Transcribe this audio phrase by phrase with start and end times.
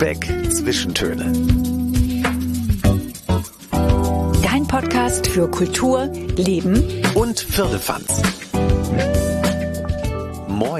[0.00, 1.30] Lübeck Zwischentöne.
[4.42, 6.06] Dein Podcast für Kultur,
[6.36, 8.22] Leben und Firlefanz.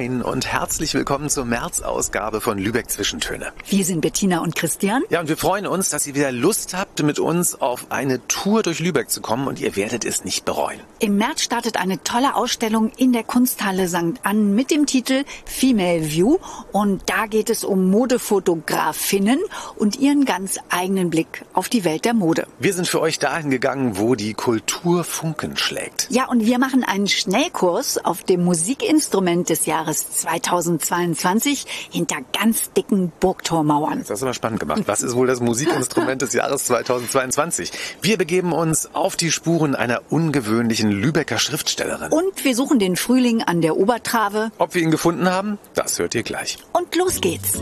[0.01, 3.53] Moin und herzlich willkommen zur März-Ausgabe von Lübeck Zwischentöne.
[3.69, 5.03] Wir sind Bettina und Christian.
[5.11, 8.63] Ja, und wir freuen uns, dass ihr wieder Lust habt, mit uns auf eine Tour
[8.63, 10.81] durch Lübeck zu kommen und ihr werdet es nicht bereuen.
[11.01, 14.21] Im März startet eine tolle Ausstellung in der Kunsthalle St.
[14.23, 16.39] Ann mit dem Titel Female View
[16.73, 19.41] und da geht es um Modefotografinnen
[19.77, 22.47] und ihren ganz eigenen Blick auf die Welt der Mode.
[22.59, 26.07] Wir sind für euch dahin gegangen, wo die Kultur Funken schlägt.
[26.09, 33.13] Ja, und wir machen einen Schnellkurs auf dem Musikinstrument des Jahres 2022 hinter ganz dicken
[33.21, 34.01] Burgtormauern.
[34.01, 34.83] Das hast du mal spannend gemacht.
[34.87, 37.73] Was ist wohl das Musikinstrument des Jahres 2022?
[38.03, 42.13] Wir begeben uns auf die Spuren einer ungewöhnlichen Lübecker Schriftstellerin.
[42.13, 44.51] Und wir suchen den Frühling an der Obertrave.
[44.59, 46.59] Ob wir ihn gefunden haben, das hört ihr gleich.
[46.73, 47.59] Und los geht's.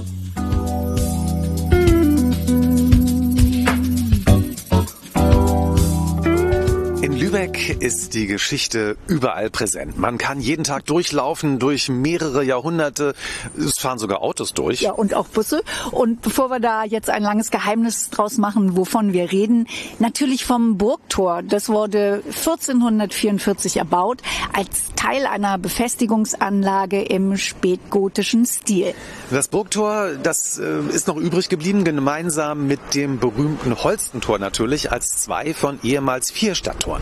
[7.10, 9.98] Lübeck ist die Geschichte überall präsent.
[9.98, 13.14] Man kann jeden Tag durchlaufen durch mehrere Jahrhunderte.
[13.59, 14.82] Es fahren sogar Autos durch.
[14.82, 15.62] Ja, und auch Busse.
[15.90, 19.66] Und bevor wir da jetzt ein langes Geheimnis draus machen, wovon wir reden,
[19.98, 21.42] natürlich vom Burgtor.
[21.42, 28.95] Das wurde 1444 erbaut als Teil einer Befestigungsanlage im spätgotischen Stil.
[29.30, 35.16] Das Burgtor, das äh, ist noch übrig geblieben, gemeinsam mit dem berühmten Holstentor natürlich, als
[35.16, 36.98] zwei von ehemals vier Stadttoren.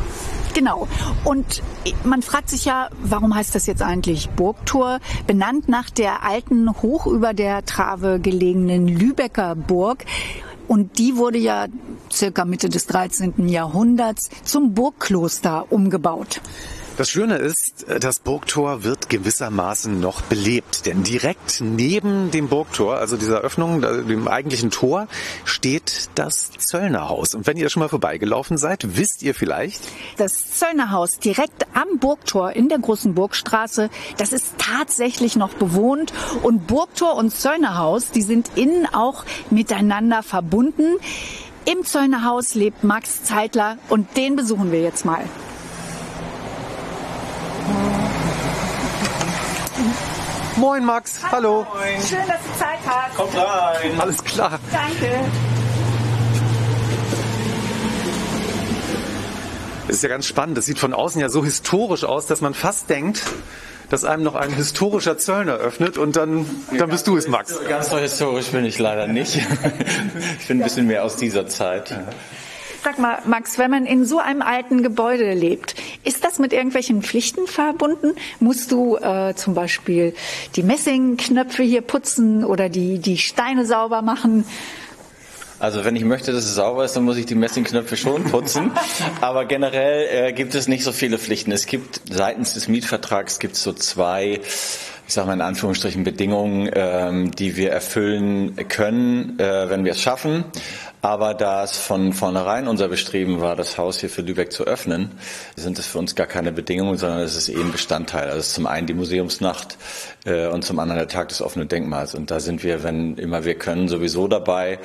[0.54, 0.88] Genau.
[1.24, 1.62] Und
[2.04, 5.00] man fragt sich ja, warum heißt das jetzt eigentlich Burgtor?
[5.26, 10.06] Benannt nach der alten, hoch über der Trave gelegenen Lübecker Burg.
[10.66, 11.66] Und die wurde ja
[12.10, 13.48] circa Mitte des 13.
[13.48, 16.40] Jahrhunderts zum Burgkloster umgebaut.
[16.96, 23.18] Das Schöne ist, das Burgtor wird gewissermaßen noch belebt, denn direkt neben dem Burgtor, also
[23.18, 25.06] dieser Öffnung, dem eigentlichen Tor,
[25.44, 27.34] steht das Zöllnerhaus.
[27.34, 29.82] Und wenn ihr schon mal vorbeigelaufen seid, wisst ihr vielleicht?
[30.16, 36.66] Das Zöllnerhaus direkt am Burgtor in der großen Burgstraße, das ist tatsächlich noch bewohnt und
[36.66, 40.96] Burgtor und Zöllnerhaus, die sind innen auch miteinander verbunden.
[41.66, 45.26] Im Zöllnerhaus lebt Max Zeitler und den besuchen wir jetzt mal.
[50.56, 51.66] Moin Max, hallo.
[51.74, 52.00] Moin.
[52.08, 53.14] Schön, dass du Zeit hast.
[53.14, 54.00] Kommt rein.
[54.00, 54.58] Alles klar.
[54.72, 55.20] Danke.
[59.86, 60.56] Das ist ja ganz spannend.
[60.56, 63.22] Das sieht von außen ja so historisch aus, dass man fast denkt,
[63.90, 66.46] dass einem noch ein historischer Zöllner öffnet und dann,
[66.76, 67.54] dann bist du es, Max.
[67.68, 69.36] Ganz so historisch bin ich leider nicht.
[70.40, 71.94] Ich bin ein bisschen mehr aus dieser Zeit.
[72.86, 75.74] Sag mal, Max, wenn man in so einem alten Gebäude lebt,
[76.04, 78.12] ist das mit irgendwelchen Pflichten verbunden?
[78.38, 80.14] Musst du äh, zum Beispiel
[80.54, 84.44] die Messingknöpfe hier putzen oder die, die Steine sauber machen?
[85.58, 88.70] Also wenn ich möchte, dass es sauber ist, dann muss ich die Messingknöpfe schon putzen.
[89.20, 91.50] Aber generell äh, gibt es nicht so viele Pflichten.
[91.50, 94.40] Es gibt seitens des Mietvertrags gibt es so zwei
[95.06, 100.00] ich sage mal in Anführungsstrichen Bedingungen, ähm, die wir erfüllen können, äh, wenn wir es
[100.00, 100.44] schaffen.
[101.00, 105.12] Aber da es von vornherein unser Bestreben war, das Haus hier für Lübeck zu öffnen,
[105.54, 108.28] sind es für uns gar keine Bedingungen, sondern es ist eben Bestandteil.
[108.30, 109.78] Also zum einen die Museumsnacht
[110.24, 112.16] äh, und zum anderen der Tag des offenen Denkmals.
[112.16, 114.80] Und da sind wir, wenn immer wir können, sowieso dabei.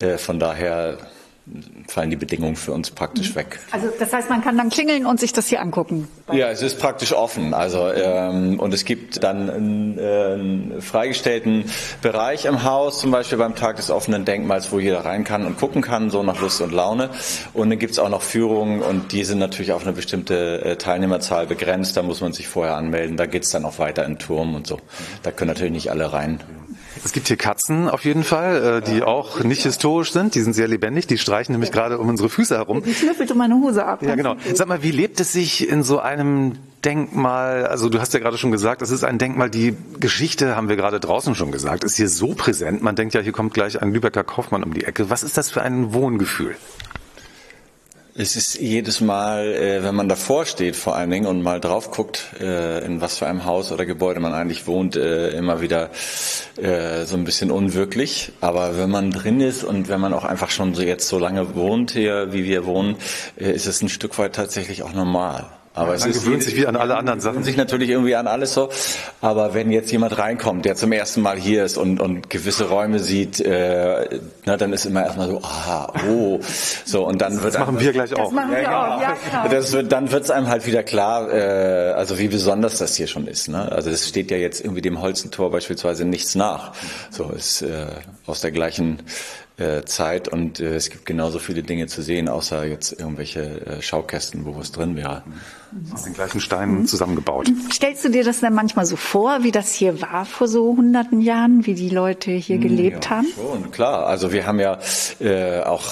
[0.00, 0.96] Äh, von daher
[1.86, 3.60] fallen die Bedingungen für uns praktisch weg.
[3.70, 6.08] Also das heißt, man kann dann klingeln und sich das hier angucken.
[6.32, 7.54] Ja, es ist praktisch offen.
[7.54, 11.64] Also ähm, und es gibt dann einen, äh, einen freigestellten
[12.02, 15.56] Bereich im Haus, zum Beispiel beim Tag des offenen Denkmals, wo jeder rein kann und
[15.56, 17.10] gucken kann, so nach Lust und Laune.
[17.54, 20.76] Und dann gibt es auch noch Führungen und die sind natürlich auf eine bestimmte äh,
[20.76, 21.96] Teilnehmerzahl begrenzt.
[21.96, 23.16] Da muss man sich vorher anmelden.
[23.16, 24.80] Da geht es dann auch weiter in den Turm und so.
[25.22, 26.40] Da können natürlich nicht alle rein.
[27.06, 30.34] Es gibt hier Katzen auf jeden Fall, äh, die auch nicht historisch sind.
[30.34, 31.06] Die sind sehr lebendig.
[31.06, 32.82] Die streichen nämlich gerade um unsere Füße herum.
[32.82, 34.02] Die schnüffelt um meine Hose ab.
[34.02, 34.34] Ja, genau.
[34.54, 37.64] Sag mal, wie lebt es sich in so einem Denkmal?
[37.64, 39.50] Also du hast ja gerade schon gesagt, es ist ein Denkmal.
[39.50, 42.82] Die Geschichte haben wir gerade draußen schon gesagt, ist hier so präsent.
[42.82, 45.08] Man denkt ja, hier kommt gleich ein Lübecker Kaufmann um die Ecke.
[45.08, 46.56] Was ist das für ein Wohngefühl?
[48.18, 51.90] Es ist jedes Mal, äh, wenn man davor steht vor allen Dingen und mal drauf
[51.90, 55.90] guckt, äh, in was für einem Haus oder Gebäude man eigentlich wohnt, äh, immer wieder
[56.56, 58.32] so ein bisschen unwirklich.
[58.40, 61.54] Aber wenn man drin ist und wenn man auch einfach schon so jetzt so lange
[61.54, 62.96] wohnt hier, wie wir wohnen,
[63.36, 65.50] ist es ein Stück weit tatsächlich auch normal.
[65.76, 67.44] Aber man es ist gewöhnt sich wie an alle anderen Sachen.
[67.44, 68.70] sich natürlich irgendwie an alles so.
[69.20, 72.98] Aber wenn jetzt jemand reinkommt, der zum ersten Mal hier ist und, und gewisse Räume
[72.98, 76.40] sieht, äh, na, dann ist immer erstmal so, aha, oh,
[76.86, 78.32] so und dann wird Das machen wir gleich auch.
[78.32, 79.54] machen wir auch, ja, genau.
[79.54, 83.06] das wird, dann wird es einem halt wieder klar, äh, also wie besonders das hier
[83.06, 83.48] schon ist.
[83.48, 83.70] Ne?
[83.70, 86.72] Also es steht ja jetzt irgendwie dem Holzentor beispielsweise nichts nach.
[87.10, 87.86] So ist äh,
[88.26, 89.02] aus der gleichen
[89.58, 93.82] äh, Zeit und äh, es gibt genauso viele Dinge zu sehen, außer jetzt irgendwelche äh,
[93.82, 95.22] Schaukästen, wo was drin wäre.
[95.92, 97.50] Aus den gleichen Steinen zusammengebaut.
[97.72, 101.20] Stellst du dir das dann manchmal so vor, wie das hier war vor so hunderten
[101.20, 103.26] Jahren, wie die Leute hier gelebt haben?
[103.34, 104.06] Schon, klar.
[104.06, 104.78] Also wir haben ja
[105.20, 105.84] äh, auch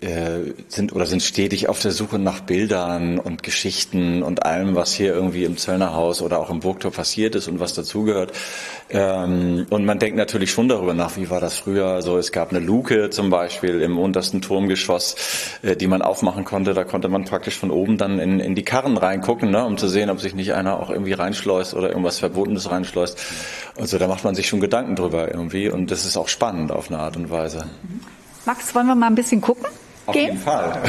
[0.00, 4.92] äh, sind oder sind stetig auf der Suche nach Bildern und Geschichten und allem, was
[4.92, 8.32] hier irgendwie im Zöllner Haus oder auch im Burgtor passiert ist und was dazugehört.
[8.90, 11.86] Ähm, und man denkt natürlich schon darüber nach, wie war das früher.
[11.86, 15.14] Also es gab eine Luke zum Beispiel im untersten Turmgeschoss,
[15.62, 16.74] äh, die man aufmachen konnte.
[16.74, 19.88] Da konnte man praktisch von oben dann in, in die Karren reingucken, ne, um zu
[19.88, 23.18] sehen, ob sich nicht einer auch irgendwie reinschleust oder irgendwas Verbotenes reinschleust.
[23.78, 26.90] Also da macht man sich schon Gedanken drüber irgendwie und das ist auch spannend auf
[26.90, 27.66] eine Art und Weise.
[28.46, 29.66] Max, wollen wir mal ein bisschen gucken?
[30.06, 30.26] Auf Gehen?
[30.26, 30.80] jeden Fall.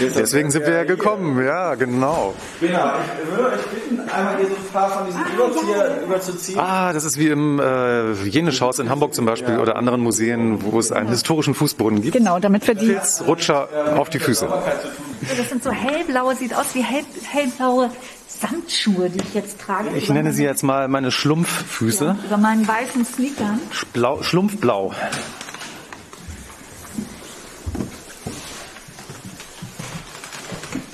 [0.16, 2.34] Deswegen sind wir ja gekommen, ja, genau.
[2.60, 2.92] Genau,
[3.22, 6.58] ich würde euch bitten, einmal hier so ein paar von diesen Überzieher überzuziehen.
[6.58, 10.78] Ah, das ist wie im äh, Jenischhaus in Hamburg zum Beispiel oder anderen Museen, wo
[10.78, 12.16] es einen historischen Fußboden gibt.
[12.16, 12.86] Genau, damit wir die.
[12.86, 14.48] Pilzrutscher auf die Füße.
[15.36, 17.90] Das sind so hellblaue, sieht aus wie hell, hellblaue
[18.40, 19.90] Samtschuhe, die ich jetzt trage.
[19.96, 22.16] Ich nenne sie jetzt mal meine Schlumpffüße.
[22.26, 23.60] Über meinen weißen Sneakern.
[23.92, 24.92] Blau, Schlumpfblau.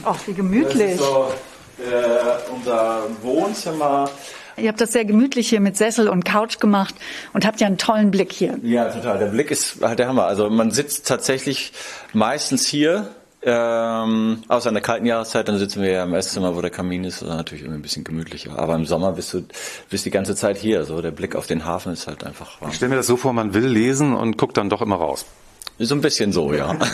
[0.04, 0.92] Ach, wie Das gemütlich.
[0.92, 1.32] ist so
[1.78, 4.10] äh, unser Wohnzimmer.
[4.56, 6.94] Ihr habt das sehr gemütlich hier mit Sessel und Couch gemacht
[7.32, 8.58] und habt ja einen tollen Blick hier.
[8.62, 9.18] Ja, total.
[9.18, 10.24] Der Blick ist halt der Hammer.
[10.26, 11.72] Also man sitzt tatsächlich
[12.12, 13.08] meistens hier,
[13.42, 17.04] ähm, außer in der kalten Jahreszeit, dann sitzen wir ja im Esszimmer, wo der Kamin
[17.04, 18.58] ist, das ist natürlich irgendwie ein bisschen gemütlicher.
[18.58, 19.44] Aber im Sommer bist du
[19.88, 20.84] bist die ganze Zeit hier.
[20.84, 22.70] So der Blick auf den Hafen ist halt einfach warm.
[22.70, 25.24] Ich stelle mir das so vor, man will lesen und guckt dann doch immer raus.
[25.82, 26.76] So ein bisschen so, ja.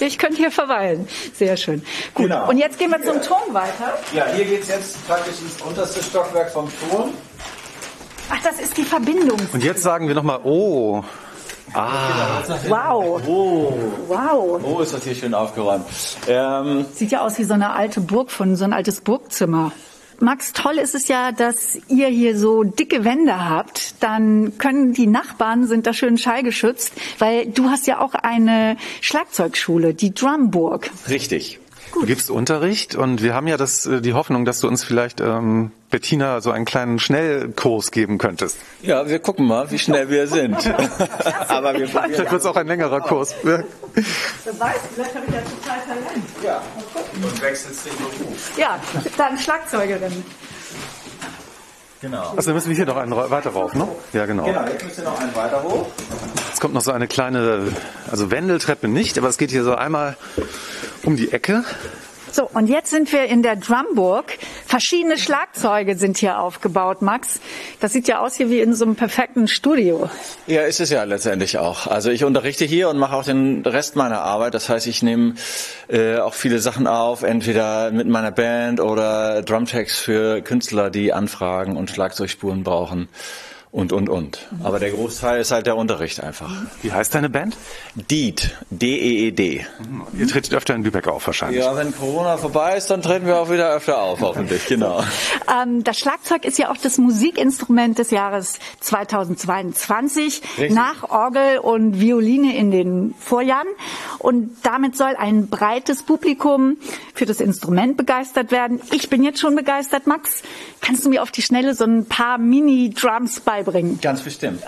[0.00, 1.06] Ich könnte hier verweilen.
[1.34, 1.82] Sehr schön.
[2.14, 2.26] Gut.
[2.26, 2.48] Genau.
[2.48, 3.98] Und jetzt gehen wir zum Turm weiter.
[4.12, 7.10] ja, hier geht's jetzt praktisch ins unterste Stockwerk vom Turm.
[8.30, 9.38] Ach, das ist die Verbindung.
[9.52, 11.02] Und jetzt sagen wir nochmal, oh,
[11.74, 13.22] Wow.
[13.26, 13.72] Oh,
[14.06, 14.60] Wow.
[14.62, 15.84] oh, ist das hier schön aufgeräumt.
[16.28, 19.72] Ähm, Sieht ja aus wie so eine alte Burg von so ein altes Burgzimmer.
[20.20, 24.02] Max, toll ist es ja, dass ihr hier so dicke Wände habt.
[24.02, 29.94] Dann können die Nachbarn sind da schön schallgeschützt, weil du hast ja auch eine Schlagzeugschule,
[29.94, 30.90] die Drumburg.
[31.08, 31.58] richtig.
[32.00, 35.20] Du gibst Unterricht und wir haben ja das, äh, die Hoffnung, dass du uns vielleicht,
[35.20, 38.58] ähm, Bettina, so einen kleinen Schnellkurs geben könntest.
[38.82, 40.56] Ja, wir gucken mal, wie schnell wir sind.
[41.48, 43.34] Aber wir Vielleicht wird es auch ein längerer Kurs.
[43.42, 46.26] Wer weiß, vielleicht habe ich ja total Talent.
[46.42, 46.62] Ja,
[47.22, 48.58] und wechselst den Beruf.
[48.58, 48.80] Ja,
[49.16, 50.24] dann Schlagzeugerin.
[52.04, 52.34] Genau.
[52.36, 53.88] Also müssen wir hier noch einen weiter rauf, ne?
[54.12, 54.44] Ja, genau.
[54.44, 55.86] Genau, jetzt müsst ihr noch einen weiter hoch.
[56.48, 57.72] Jetzt kommt noch so eine kleine,
[58.10, 60.18] also Wendeltreppe nicht, aber es geht hier so einmal
[61.02, 61.64] um die Ecke.
[62.34, 64.38] So, und jetzt sind wir in der Drumburg.
[64.66, 67.38] Verschiedene Schlagzeuge sind hier aufgebaut, Max.
[67.78, 70.10] Das sieht ja aus hier wie in so einem perfekten Studio.
[70.48, 71.86] Ja, ist es ja letztendlich auch.
[71.86, 74.54] Also ich unterrichte hier und mache auch den Rest meiner Arbeit.
[74.54, 75.34] Das heißt, ich nehme
[75.86, 81.76] äh, auch viele Sachen auf, entweder mit meiner Band oder Drumtracks für Künstler, die Anfragen
[81.76, 83.08] und Schlagzeugspuren brauchen
[83.74, 84.46] und, und, und.
[84.62, 86.48] Aber der Großteil ist halt der Unterricht einfach.
[86.82, 87.56] Wie heißt deine Band?
[87.96, 89.66] Deed, D-E-E-D.
[90.16, 91.58] Ihr tretet öfter in Lübeck auf wahrscheinlich.
[91.58, 95.02] Ja, wenn Corona vorbei ist, dann treten wir auch wieder öfter auf, hoffentlich, genau.
[95.60, 100.70] Ähm, das Schlagzeug ist ja auch das Musikinstrument des Jahres 2022 Richtig.
[100.72, 103.66] nach Orgel und Violine in den Vorjahren.
[104.24, 106.78] Und damit soll ein breites Publikum
[107.14, 108.80] für das Instrument begeistert werden.
[108.90, 110.40] Ich bin jetzt schon begeistert, Max.
[110.80, 114.00] Kannst du mir auf die Schnelle so ein paar Mini-Drums beibringen?
[114.00, 114.62] Ganz bestimmt.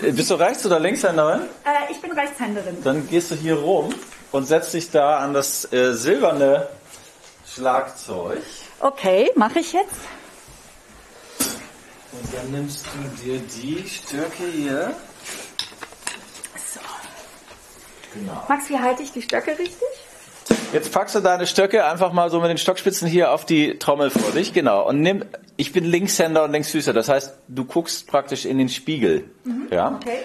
[0.00, 1.40] Äh, Bist du Rechts- oder Linkshänderin?
[1.40, 2.76] Äh, ich bin Rechtshänderin.
[2.84, 3.92] Dann gehst du hier rum
[4.30, 6.68] und setzt dich da an das äh, silberne
[7.52, 8.38] Schlagzeug.
[8.78, 9.90] Okay, mache ich jetzt.
[12.12, 14.94] Und dann nimmst du dir die Stöcke hier.
[16.72, 16.78] So.
[18.14, 18.44] Genau.
[18.48, 19.88] Max, wie halte ich die Stöcke richtig?
[20.72, 24.10] Jetzt packst du deine Stöcke einfach mal so mit den Stockspitzen hier auf die Trommel
[24.10, 24.52] vor dich.
[24.52, 24.88] Genau.
[24.88, 25.24] Und nimm,
[25.56, 26.92] ich bin Linkshänder und Linksfüßer.
[26.92, 29.24] Das heißt, du guckst praktisch in den Spiegel.
[29.70, 29.96] Ja.
[29.96, 30.20] Okay.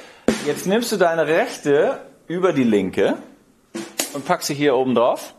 [0.45, 3.17] Jetzt nimmst du deine rechte über die linke
[4.13, 5.33] und packst sie hier oben drauf.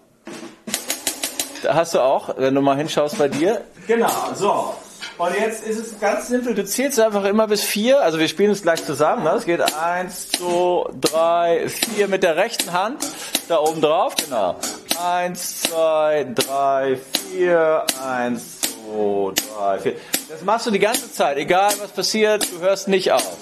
[1.62, 3.64] Da hast du auch, wenn du mal hinschaust bei dir.
[3.86, 4.74] Genau, so.
[5.18, 6.54] Und jetzt ist es ganz simpel.
[6.54, 8.02] Du zählst einfach immer bis vier.
[8.02, 9.24] Also wir spielen es gleich zusammen.
[9.24, 9.30] Ne?
[9.30, 13.06] Es geht eins, zwei, drei, vier mit der rechten Hand
[13.48, 14.14] da oben drauf.
[14.16, 14.56] Genau.
[15.02, 16.98] Eins, zwei, drei,
[17.30, 17.86] vier.
[18.06, 19.96] Eins, zwei, drei, vier.
[20.28, 23.36] Das machst du die ganze Zeit, egal was passiert, du hörst nicht auf.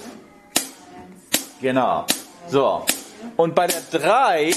[1.61, 2.05] Genau.
[2.47, 2.85] So.
[3.35, 4.53] Und bei der drei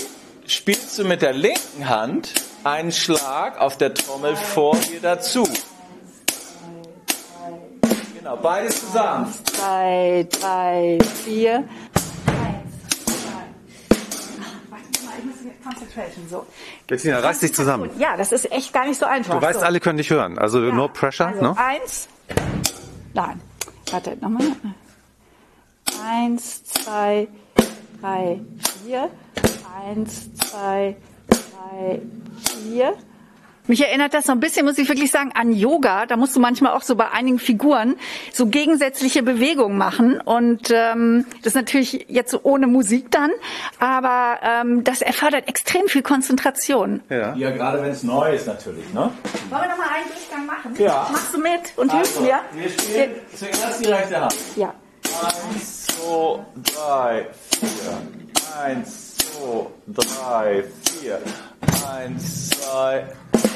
[0.46, 2.32] spielst du mit der linken Hand
[2.62, 5.48] einen Schlag auf der Trommel vor dir dazu.
[8.28, 9.32] Genau, beides zusammen.
[9.44, 11.64] Zwei, drei, vier.
[16.28, 16.46] So.
[16.86, 17.90] Bettina, reiß dich zusammen.
[17.98, 19.34] Ja, das ist echt gar nicht so einfach.
[19.34, 19.64] Du weißt, so.
[19.66, 20.38] alle können dich hören.
[20.38, 20.74] Also Ja.
[20.74, 21.56] no pressure, also ne?
[21.56, 22.08] Eins.
[23.14, 23.40] Nein.
[23.90, 24.52] Warte, nochmal.
[26.06, 27.28] Eins, zwei,
[28.00, 28.40] drei,
[28.84, 29.10] vier.
[29.86, 30.96] Eins, zwei,
[31.30, 32.02] drei,
[32.62, 32.94] vier.
[33.68, 36.06] Mich erinnert das so ein bisschen, muss ich wirklich sagen, an Yoga.
[36.06, 37.96] Da musst du manchmal auch so bei einigen Figuren
[38.32, 40.20] so gegensätzliche Bewegungen machen.
[40.20, 43.30] Und ähm, das ist natürlich jetzt so ohne Musik dann,
[43.78, 47.02] aber ähm, das erfordert extrem viel Konzentration.
[47.10, 47.34] Ja.
[47.36, 49.10] Ja, gerade wenn es neu ist natürlich, ne?
[49.50, 50.74] Wollen wir nochmal einen Durchgang machen?
[50.78, 51.08] Ja.
[51.12, 52.40] Machst du mit und hilfst Also, mir?
[52.54, 54.34] wir spielen zuerst die rechte Hand.
[54.56, 54.74] Ja.
[55.22, 56.40] Eins, zwei,
[56.74, 57.26] drei,
[57.60, 57.98] vier.
[58.64, 60.64] Eins, zwei, drei,
[61.00, 61.20] vier.
[61.88, 63.04] Eins, zwei,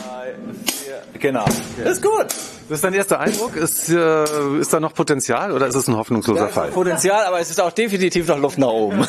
[0.04, 0.34] drei,
[0.72, 1.02] vier.
[1.18, 1.44] Genau.
[1.82, 2.26] Das ist gut.
[2.68, 3.54] Das ist dein erster Eindruck?
[3.56, 4.24] Ist, äh,
[4.58, 6.70] ist da noch Potenzial oder ist es ein hoffnungsloser ist Fall?
[6.70, 9.00] Potenzial, aber es ist auch definitiv noch Luft nach oben.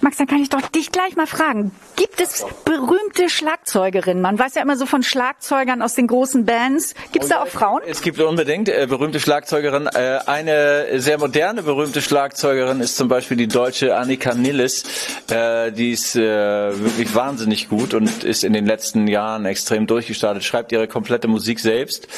[0.00, 1.72] Max, dann kann ich doch dich gleich mal fragen.
[1.96, 4.22] Gibt es berühmte Schlagzeugerinnen?
[4.22, 6.94] Man weiß ja immer so von Schlagzeugern aus den großen Bands.
[7.12, 7.82] Gibt es da auch Frauen?
[7.86, 9.88] Es gibt unbedingt äh, berühmte Schlagzeugerin.
[9.88, 14.84] Äh, eine sehr moderne berühmte Schlagzeugerin ist zum Beispiel die deutsche Annika Nilles.
[15.30, 20.42] Äh, die ist äh, wirklich wahnsinnig gut und ist in den letzten Jahren extrem durchgestartet.
[20.44, 22.08] Schreibt ihre komplette Musik selbst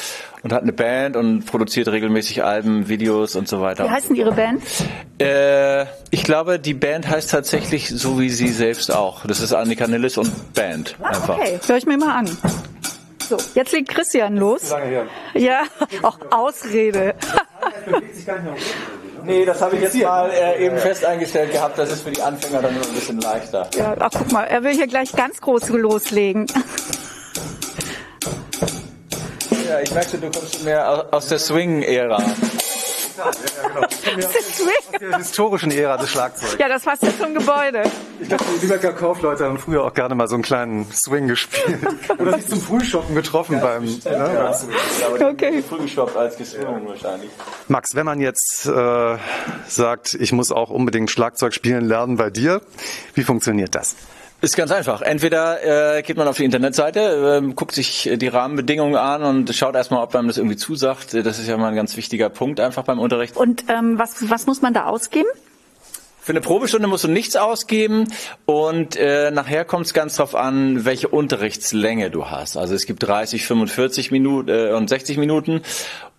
[0.43, 3.85] und hat eine Band und produziert regelmäßig Alben, Videos und so weiter.
[3.85, 4.63] Wie heißen Ihre Band?
[5.19, 9.25] Äh, ich glaube, die Band heißt tatsächlich so wie sie selbst auch.
[9.25, 11.37] Das ist Annika Nilles und Band Ah, einfach.
[11.37, 12.37] okay, höre ich mir mal an.
[13.27, 14.71] So, jetzt legt Christian los.
[15.33, 15.63] Ja,
[16.03, 17.15] auch Ausrede.
[19.25, 21.79] Nee, das habe ich jetzt mal äh, eben fest eingestellt gehabt.
[21.79, 23.67] Das ist für die Anfänger dann immer ein bisschen leichter.
[23.75, 26.45] Ja, ach, guck mal, er will hier gleich ganz groß loslegen.
[29.67, 32.21] Ja, ich merke, du kommst mehr au- aus der Swing-Ära.
[34.99, 36.57] Der historischen Ära des Schlagzeugs.
[36.59, 37.83] Ja, das passt ja zum Gebäude.
[38.19, 41.79] Ich dachte, die Lübecker Kaufleute haben früher auch gerne mal so einen kleinen Swing gespielt.
[42.19, 45.25] Oder sich zum Frühshoppen getroffen beim, ne, beim Swing.
[45.25, 45.63] Okay.
[45.67, 47.29] Früh gestoppt als geswungen wahrscheinlich.
[47.69, 49.17] Max, wenn man jetzt äh,
[49.67, 52.61] sagt, ich muss auch unbedingt Schlagzeug spielen lernen bei dir,
[53.13, 53.95] wie funktioniert das?
[54.45, 55.01] Ist ganz einfach.
[55.01, 59.55] Entweder äh, geht man auf die Internetseite, ähm, guckt sich äh, die Rahmenbedingungen an und
[59.55, 61.15] schaut erstmal, ob einem das irgendwie zusagt.
[61.15, 63.35] Das ist ja mal ein ganz wichtiger Punkt einfach beim Unterricht.
[63.35, 65.27] Und ähm, was, was muss man da ausgeben?
[66.19, 68.07] Für eine Probestunde musst du nichts ausgeben
[68.45, 72.55] und äh, nachher kommt es ganz drauf an, welche Unterrichtslänge du hast.
[72.55, 75.63] Also es gibt 30, 45 Minuten äh, und 60 Minuten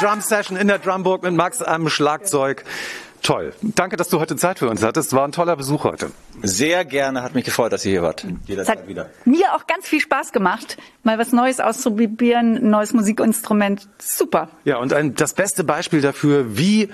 [0.00, 2.64] Drum Session in der Drumburg mit Max am Schlagzeug.
[3.22, 3.52] Toll.
[3.62, 5.12] Danke, dass du heute Zeit für uns hattest.
[5.12, 6.12] War ein toller Besuch heute.
[6.42, 8.24] Sehr gerne, hat mich gefreut, dass ihr hier wart.
[8.46, 9.10] Jederzeit hat wieder.
[9.24, 13.88] mir auch ganz viel Spaß gemacht, mal was Neues auszuprobieren, ein neues Musikinstrument.
[13.98, 14.50] Super.
[14.64, 16.90] Ja, und ein, das beste Beispiel dafür, wie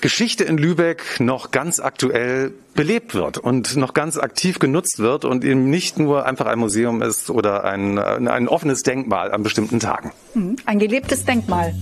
[0.00, 5.44] Geschichte in Lübeck noch ganz aktuell belebt wird und noch ganz aktiv genutzt wird und
[5.44, 10.12] eben nicht nur einfach ein Museum ist oder ein, ein offenes Denkmal an bestimmten Tagen.
[10.34, 10.56] Mhm.
[10.66, 11.74] Ein gelebtes Denkmal.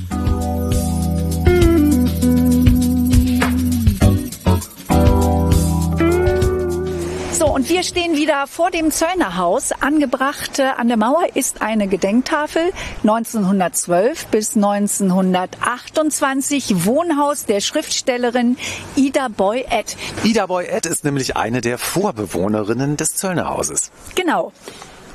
[7.50, 9.72] Und wir stehen wieder vor dem Zöllnerhaus.
[9.72, 12.70] Angebracht äh, an der Mauer ist eine Gedenktafel
[13.02, 18.56] 1912 bis 1928 Wohnhaus der Schriftstellerin
[18.94, 19.96] Ida Boy-Ed.
[20.22, 23.90] Ida Boy-Ed ist nämlich eine der Vorbewohnerinnen des Zöllnerhauses.
[24.14, 24.52] Genau.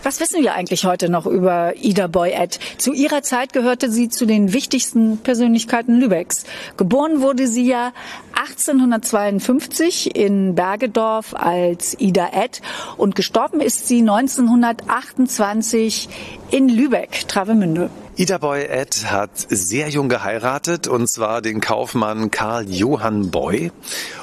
[0.05, 2.59] Was wissen wir eigentlich heute noch über Ida Boy-Ed?
[2.77, 6.43] Zu ihrer Zeit gehörte sie zu den wichtigsten Persönlichkeiten Lübecks.
[6.77, 7.91] Geboren wurde sie ja
[8.35, 12.62] 1852 in Bergedorf als Ida Ed
[12.97, 16.07] und gestorben ist sie 1928
[16.51, 17.89] in Lübeck, Travemünde.
[18.17, 23.74] Ida Boy Ed hat sehr jung geheiratet und zwar den Kaufmann Karl Johann Boy.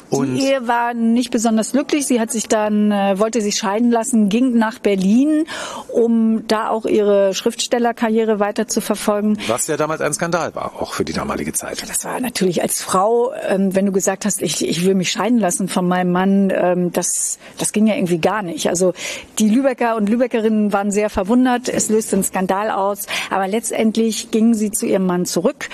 [0.09, 2.07] Und die Ehe war nicht besonders glücklich.
[2.07, 5.47] Sie hat sich dann, äh, wollte sich scheiden lassen, ging nach Berlin,
[5.89, 9.39] um da auch ihre Schriftstellerkarriere weiter zu verfolgen.
[9.49, 11.83] Was ja damals ein Skandal war, auch für die damalige Zeit.
[11.89, 15.39] Das war natürlich als Frau, ähm, wenn du gesagt hast, ich, ich will mich scheiden
[15.39, 18.69] lassen von meinem Mann, ähm, das, das ging ja irgendwie gar nicht.
[18.69, 18.93] Also
[19.39, 21.69] die Lübecker und Lübeckerinnen waren sehr verwundert.
[21.69, 23.07] Es löste einen Skandal aus.
[23.31, 25.69] Aber letztendlich gingen sie zu ihrem Mann zurück,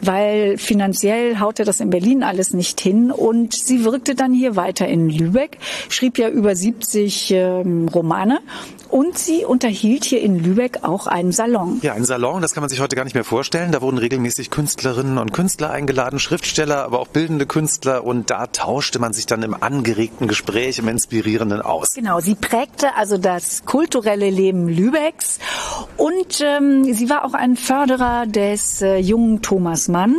[0.00, 4.86] weil finanziell haute das in Berlin alles nicht hin und sie wirkte dann hier weiter
[4.86, 5.58] in Lübeck,
[5.88, 8.40] schrieb ja über 70 ähm, Romane
[8.88, 11.80] und sie unterhielt hier in Lübeck auch einen Salon.
[11.82, 13.72] Ja, ein Salon, das kann man sich heute gar nicht mehr vorstellen.
[13.72, 18.04] Da wurden regelmäßig Künstlerinnen und Künstler eingeladen, Schriftsteller, aber auch bildende Künstler.
[18.04, 21.94] Und da tauschte man sich dann im angeregten Gespräch, im inspirierenden aus.
[21.94, 25.40] Genau, sie prägte also das kulturelle Leben Lübecks.
[25.96, 30.16] Und ähm, sie war auch ein Förderer des äh, jungen Thomas Mann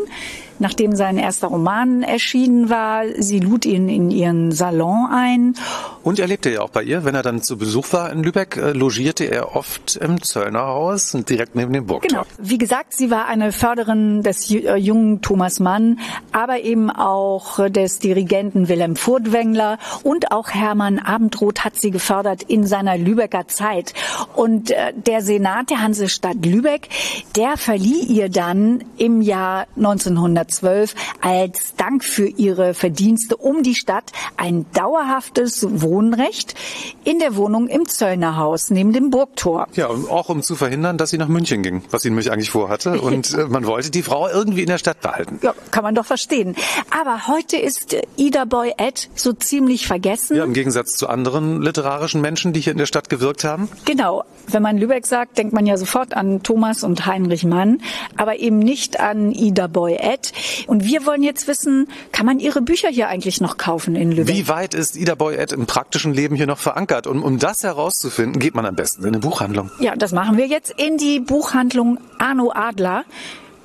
[0.59, 3.03] nachdem sein erster Roman erschienen war.
[3.17, 5.55] Sie lud ihn in ihren Salon ein.
[6.03, 7.03] Und er lebte ja auch bei ihr.
[7.03, 11.55] Wenn er dann zu Besuch war in Lübeck, äh, logierte er oft im Zöllnerhaus direkt
[11.55, 12.07] neben dem Burgtor.
[12.09, 12.23] Genau.
[12.37, 15.99] Wie gesagt, sie war eine Förderin des äh, jungen Thomas Mann,
[16.31, 22.65] aber eben auch des Dirigenten Wilhelm Furtwängler und auch Hermann Abendroth hat sie gefördert in
[22.65, 23.93] seiner Lübecker Zeit.
[24.35, 26.89] Und äh, der Senat der Hansestadt Lübeck,
[27.35, 33.75] der verlieh ihr dann im Jahr 1900 1912 als Dank für ihre Verdienste um die
[33.75, 36.55] Stadt ein dauerhaftes Wohnrecht
[37.03, 39.67] in der Wohnung im Zöllnerhaus neben dem Burgtor.
[39.73, 43.01] Ja, auch um zu verhindern, dass sie nach München ging, was sie nämlich eigentlich vorhatte.
[43.07, 45.39] Und äh, man wollte die Frau irgendwie in der Stadt behalten.
[45.41, 46.55] Ja, kann man doch verstehen.
[46.89, 50.37] Aber heute ist Ida Boy Ed so ziemlich vergessen.
[50.37, 53.69] Ja, im Gegensatz zu anderen literarischen Menschen, die hier in der Stadt gewirkt haben.
[53.85, 54.23] Genau.
[54.47, 57.81] Wenn man Lübeck sagt, denkt man ja sofort an Thomas und Heinrich Mann,
[58.15, 60.31] aber eben nicht an Ida Boy Ed.
[60.67, 64.35] Und wir wollen jetzt wissen, kann man Ihre Bücher hier eigentlich noch kaufen in Lübeck?
[64.35, 67.07] Wie weit ist Ida Boyett im praktischen Leben hier noch verankert?
[67.07, 69.71] Und um das herauszufinden, geht man am besten in eine Buchhandlung.
[69.79, 73.05] Ja, das machen wir jetzt in die Buchhandlung Arno Adler.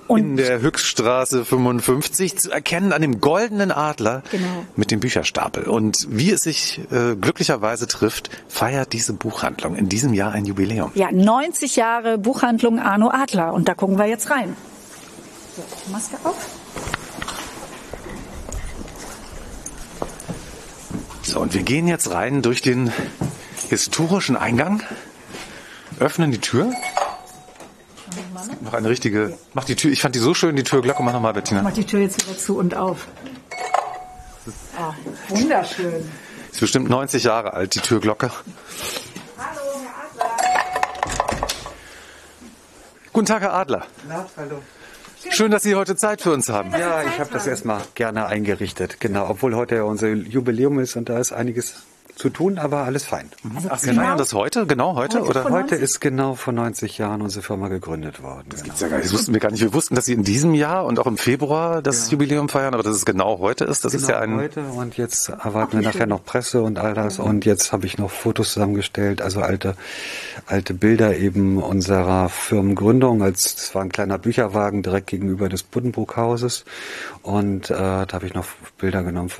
[0.08, 4.66] Und in der Höchststraße 55 zu erkennen an dem goldenen Adler genau.
[4.76, 5.64] mit dem Bücherstapel.
[5.64, 10.90] Und wie es sich äh, glücklicherweise trifft, feiert diese Buchhandlung in diesem Jahr ein Jubiläum.
[10.94, 13.54] Ja, 90 Jahre Buchhandlung Arno Adler.
[13.54, 14.56] Und da gucken wir jetzt rein.
[15.56, 16.61] So, Maske auf.
[21.22, 22.92] So, und wir gehen jetzt rein durch den
[23.70, 24.82] historischen Eingang,
[25.98, 26.72] öffnen die Tür.
[28.60, 29.38] Noch eine richtige.
[29.54, 29.92] Mach die Tür.
[29.92, 31.02] Ich fand die so schön, die Türglocke.
[31.02, 31.62] Mach nochmal, Bettina.
[31.62, 33.06] Mach die Tür jetzt wieder zu und auf.
[34.76, 34.92] Ah,
[35.28, 36.10] wunderschön.
[36.50, 38.30] Ist bestimmt 90 Jahre alt, die Türglocke.
[39.38, 39.60] Hallo,
[40.18, 41.48] Herr Adler.
[43.12, 43.86] Guten Tag, Herr Adler.
[44.08, 44.62] Na, hallo.
[45.30, 46.72] Schön, dass Sie heute Zeit für uns haben.
[46.72, 49.00] Ja, ich habe das erstmal gerne eingerichtet.
[49.00, 51.82] Genau, obwohl heute ja unser Jubiläum ist und da ist einiges
[52.22, 53.28] zu tun, aber alles fein.
[53.56, 54.00] Also Ach, genau.
[54.00, 54.64] feiern das heute?
[54.64, 55.22] Genau heute?
[55.22, 55.50] Heute, oder?
[55.50, 58.44] heute ist genau vor 90 Jahren unsere Firma gegründet worden.
[58.48, 58.66] Das genau.
[58.66, 59.06] gibt's ja gar nicht.
[59.06, 59.60] Das wussten wir gar nicht.
[59.60, 62.12] Wir wussten, dass Sie in diesem Jahr und auch im Februar das ja.
[62.12, 64.36] Jubiläum feiern, aber dass es genau heute ist, das genau ist ja ein...
[64.36, 67.98] heute und jetzt erwarten wir nachher noch Presse und all das und jetzt habe ich
[67.98, 69.74] noch Fotos zusammengestellt, also alte,
[70.46, 76.64] alte Bilder eben unserer Firmengründung, als es war ein kleiner Bücherwagen direkt gegenüber des Buddenbruckhauses
[77.22, 78.46] und äh, da habe ich noch
[78.78, 79.30] Bilder genommen,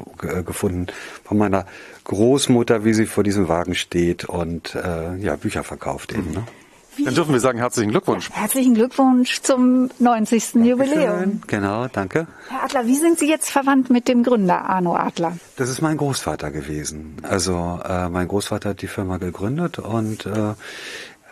[0.44, 0.88] gefunden
[1.32, 1.64] von meiner
[2.04, 6.30] Großmutter, wie sie vor diesem Wagen steht und äh, ja, Bücher verkauft eben.
[6.32, 6.44] Ne?
[7.02, 8.28] Dann dürfen wir sagen, herzlichen Glückwunsch.
[8.28, 10.52] Ja, herzlichen Glückwunsch zum 90.
[10.52, 10.64] Dankeschön.
[10.66, 11.40] Jubiläum.
[11.46, 12.26] Genau, danke.
[12.50, 15.38] Herr Adler, wie sind Sie jetzt verwandt mit dem Gründer Arno Adler?
[15.56, 17.16] Das ist mein Großvater gewesen.
[17.22, 20.52] Also äh, mein Großvater hat die Firma gegründet und äh,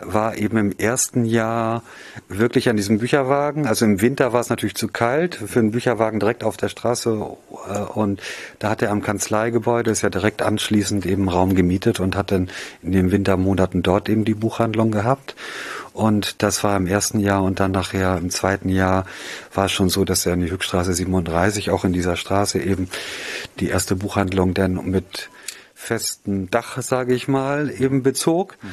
[0.03, 1.83] war eben im ersten Jahr
[2.29, 3.67] wirklich an diesem Bücherwagen.
[3.67, 7.11] Also im Winter war es natürlich zu kalt für einen Bücherwagen direkt auf der Straße.
[7.69, 8.21] Äh, und
[8.59, 12.51] da hat er am Kanzleigebäude, ist ja direkt anschließend eben Raum gemietet und hat dann
[12.83, 15.35] in den Wintermonaten dort eben die Buchhandlung gehabt.
[15.93, 19.07] Und das war im ersten Jahr und dann nachher im zweiten Jahr
[19.53, 22.89] war es schon so, dass er in die Höchststraße 37 auch in dieser Straße eben
[23.59, 25.31] die erste Buchhandlung dann mit
[25.75, 28.57] festen Dach, sage ich mal, eben bezog.
[28.63, 28.69] Mhm.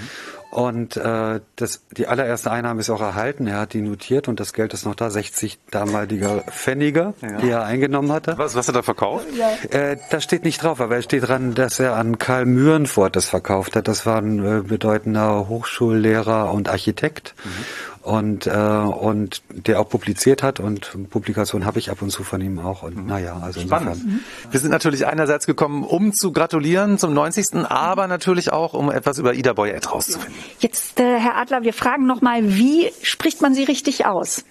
[0.50, 3.48] Und äh, das, die allererste Einnahme ist auch erhalten.
[3.48, 7.38] Er hat die notiert und das Geld ist noch da, 60 damalige Pfennige, ja.
[7.38, 8.38] die er eingenommen hatte.
[8.38, 9.26] Was, was hat er verkauft?
[9.38, 9.50] Ja.
[9.78, 13.28] Äh, das steht nicht drauf, aber es steht dran, dass er an Karl Mührenfort das
[13.28, 13.88] verkauft hat.
[13.88, 17.36] Das war ein äh, bedeutender Hochschullehrer und Architekt.
[17.44, 22.24] Mhm und, äh, und der auch publiziert hat und Publikation habe ich ab und zu
[22.24, 23.06] von ihm auch und mhm.
[23.06, 23.96] naja, also Spannend.
[23.96, 24.14] insofern.
[24.14, 24.52] Mhm.
[24.52, 27.66] Wir sind natürlich einerseits gekommen, um zu gratulieren zum 90.
[27.68, 30.34] aber natürlich auch, um etwas über Ida Boyett rauszufinden.
[30.60, 34.46] Jetzt, äh, Herr Adler, wir fragen nochmal, wie spricht man sie richtig aus?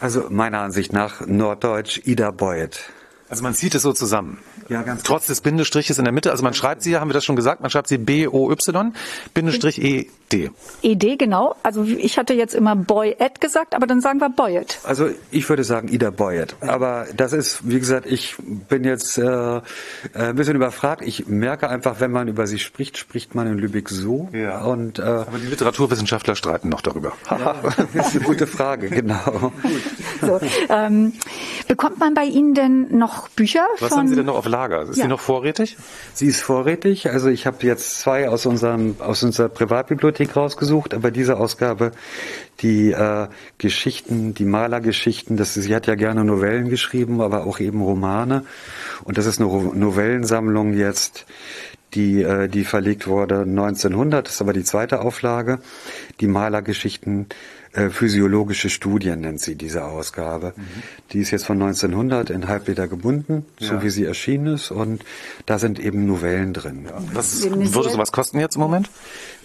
[0.00, 2.90] Also meiner Ansicht nach Norddeutsch Ida Boyett.
[3.28, 4.38] Also man zieht es so zusammen.
[4.68, 6.30] Ja, ganz Trotz des Bindestriches in der Mitte.
[6.30, 8.92] Also man schreibt sie, haben wir das schon gesagt, man schreibt sie B-O-Y,
[9.34, 9.82] Bindestrich
[10.32, 10.50] E-D.
[10.82, 11.56] E-D, genau.
[11.62, 14.78] Also ich hatte jetzt immer Boy-Ed gesagt, aber dann sagen wir Boyet.
[14.84, 16.54] Also ich würde sagen Ida Boyet.
[16.60, 19.60] Aber das ist, wie gesagt, ich bin jetzt äh,
[20.14, 21.02] ein bisschen überfragt.
[21.04, 24.28] Ich merke einfach, wenn man über sie spricht, spricht man in Lübeck so.
[24.32, 24.62] Ja.
[24.62, 27.12] Und, äh, aber die Literaturwissenschaftler streiten noch darüber.
[27.40, 27.54] Ja,
[27.94, 29.52] das ist eine gute Frage, genau.
[30.20, 31.14] so, ähm,
[31.68, 33.66] bekommt man bei Ihnen denn noch Bücher?
[33.78, 33.98] Was von...
[33.98, 34.82] haben Sie denn noch auf Lager?
[34.82, 35.04] Ist ja.
[35.04, 35.78] die noch vorrätig?
[36.12, 37.08] Sie ist vorrätig.
[37.08, 41.92] Also ich habe jetzt zwei aus unserem aus unserer Privatbibliothek rausgesucht, aber diese Ausgabe,
[42.60, 43.28] die äh,
[43.58, 48.44] Geschichten, die Malergeschichten, das sie hat ja gerne Novellen geschrieben, aber auch eben Romane.
[49.04, 51.26] Und das ist eine Novellensammlung jetzt
[51.94, 55.58] die, äh, die verlegt wurde 1900, das ist aber die zweite Auflage.
[56.20, 57.26] Die Malergeschichten
[57.72, 60.54] äh, physiologische Studien nennt sie diese Ausgabe.
[60.56, 60.82] Mhm.
[61.12, 63.68] Die ist jetzt von 1900 in Halbleder gebunden, ja.
[63.68, 65.04] so wie sie erschienen ist, und
[65.46, 66.86] da sind eben Novellen drin.
[66.86, 67.00] Ja.
[67.12, 68.90] Was würde sowas kosten jetzt im Moment?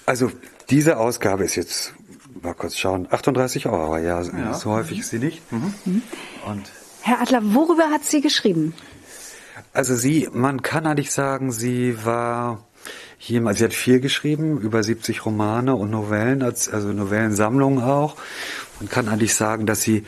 [0.05, 0.31] Also
[0.69, 1.93] diese Ausgabe ist jetzt
[2.41, 4.53] mal kurz schauen, 38 Euro, ja, ja.
[4.53, 5.41] so häufig ist sie nicht.
[5.51, 6.01] Mhm.
[6.45, 8.73] Und Herr Adler, worüber hat sie geschrieben?
[9.73, 12.63] Also sie, man kann eigentlich sagen, sie war
[13.19, 18.15] jemand, sie hat viel geschrieben, über 70 Romane und Novellen, also Novellensammlungen auch.
[18.79, 20.03] Man kann eigentlich sagen, dass sie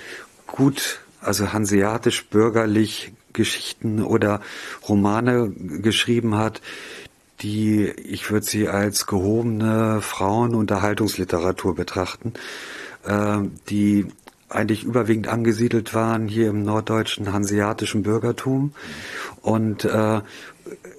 [0.45, 4.41] gut, also hanseatisch, bürgerlich Geschichten oder
[4.87, 6.61] Romane geschrieben hat,
[7.41, 12.33] die, ich würde sie als gehobene Frauenunterhaltungsliteratur betrachten,
[13.05, 14.07] äh, die
[14.49, 18.73] eigentlich überwiegend angesiedelt waren hier im norddeutschen hanseatischen Bürgertum.
[19.41, 20.21] Und äh,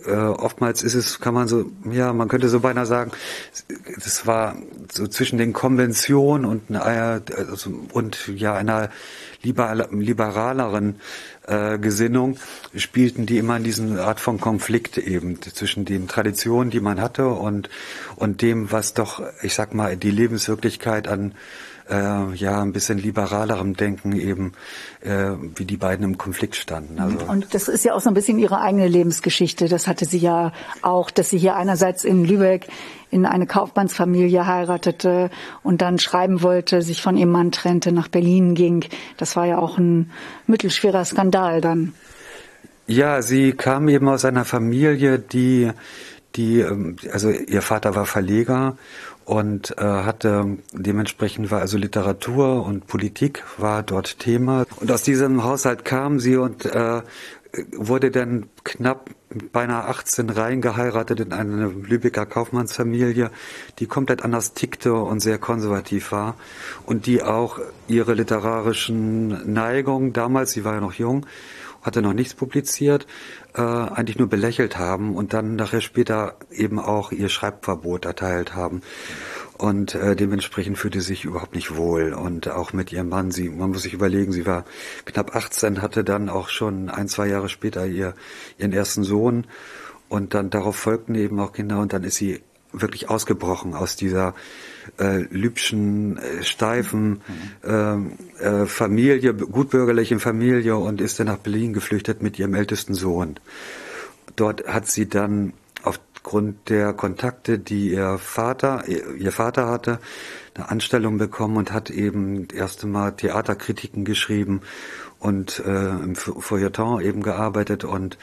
[0.07, 3.11] äh, oftmals ist es, kann man so, ja, man könnte so beinahe sagen,
[3.95, 4.57] das war
[4.93, 8.91] so zwischen den Konventionen und, einer, also, und ja einer
[9.43, 11.01] liberaleren
[11.47, 12.39] äh, Gesinnung
[12.75, 17.29] spielten die immer in diesen Art von Konflikt eben zwischen den Traditionen, die man hatte
[17.29, 17.69] und
[18.17, 21.35] und dem, was doch, ich sag mal, die Lebenswirklichkeit an
[21.91, 24.53] äh, ja ein bisschen liberalerem Denken eben,
[25.01, 26.99] äh, wie die beiden im Konflikt standen.
[27.01, 29.69] Also und das ist ja auch so ein bisschen ihre eigene Lebensgeschichte.
[29.69, 32.69] Das hatte sie ja auch, dass sie hier einerseits in Lübeck
[33.11, 35.31] in eine Kaufmannsfamilie heiratete
[35.63, 38.85] und dann schreiben wollte, sich von ihrem Mann trennte, nach Berlin ging.
[39.17, 40.11] Das war ja auch ein
[40.47, 41.95] mittelschwerer Skandal dann.
[42.87, 45.71] Ja, sie kam eben aus einer Familie, die
[46.37, 48.77] die, ähm, also ihr Vater war Verleger
[49.29, 54.65] und äh, hatte dementsprechend war also Literatur und Politik war dort Thema.
[54.77, 57.03] Und aus diesem Haushalt kam sie und äh,
[57.77, 59.11] wurde dann knapp
[59.53, 63.31] beinahe 18 reingeheiratet in eine Lübecker Kaufmannsfamilie,
[63.79, 66.35] die komplett anders tickte und sehr konservativ war
[66.87, 71.27] und die auch ihre literarischen Neigungen damals, sie war ja noch jung,
[71.83, 73.07] hatte noch nichts publiziert,
[73.55, 78.83] äh, eigentlich nur belächelt haben und dann nachher später eben auch ihr Schreibverbot erteilt haben.
[79.59, 82.13] Und äh, dementsprechend fühlte sie sich überhaupt nicht wohl.
[82.13, 84.65] Und auch mit ihrem Mann, sie, man muss sich überlegen, sie war
[85.05, 88.15] knapp 18, hatte dann auch schon ein, zwei Jahre später ihr,
[88.57, 89.47] ihren ersten Sohn.
[90.09, 92.41] Und dann darauf folgten eben auch Kinder und dann ist sie
[92.73, 94.35] wirklich ausgebrochen aus dieser
[94.99, 97.21] äh, lübschen, äh, steifen
[97.63, 98.13] mhm.
[98.41, 103.39] äh, Familie, gutbürgerlichen Familie und ist dann nach Berlin geflüchtet mit ihrem ältesten Sohn.
[104.37, 105.53] Dort hat sie dann
[105.83, 109.99] aufgrund der Kontakte, die ihr Vater, ihr Vater hatte,
[110.55, 114.61] eine Anstellung bekommen und hat eben das erste Mal Theaterkritiken geschrieben
[115.19, 118.19] und äh, im Feuilleton eben gearbeitet und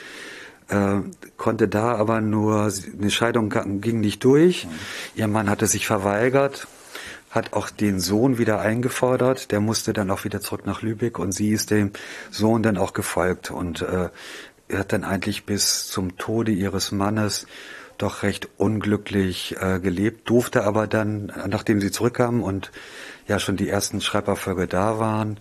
[0.69, 0.97] äh,
[1.37, 3.49] konnte da aber nur, eine Scheidung
[3.81, 4.65] ging nicht durch.
[4.65, 4.69] Mhm.
[5.15, 6.67] Ihr Mann hatte sich verweigert,
[7.29, 9.51] hat auch den Sohn wieder eingefordert.
[9.51, 11.91] Der musste dann auch wieder zurück nach Lübeck und sie ist dem
[12.31, 14.09] Sohn dann auch gefolgt und äh,
[14.73, 17.45] hat dann eigentlich bis zum Tode ihres Mannes
[17.97, 22.71] doch recht unglücklich äh, gelebt, durfte aber dann, nachdem sie zurückkam und
[23.27, 25.37] ja schon die ersten Schreiberfolge da waren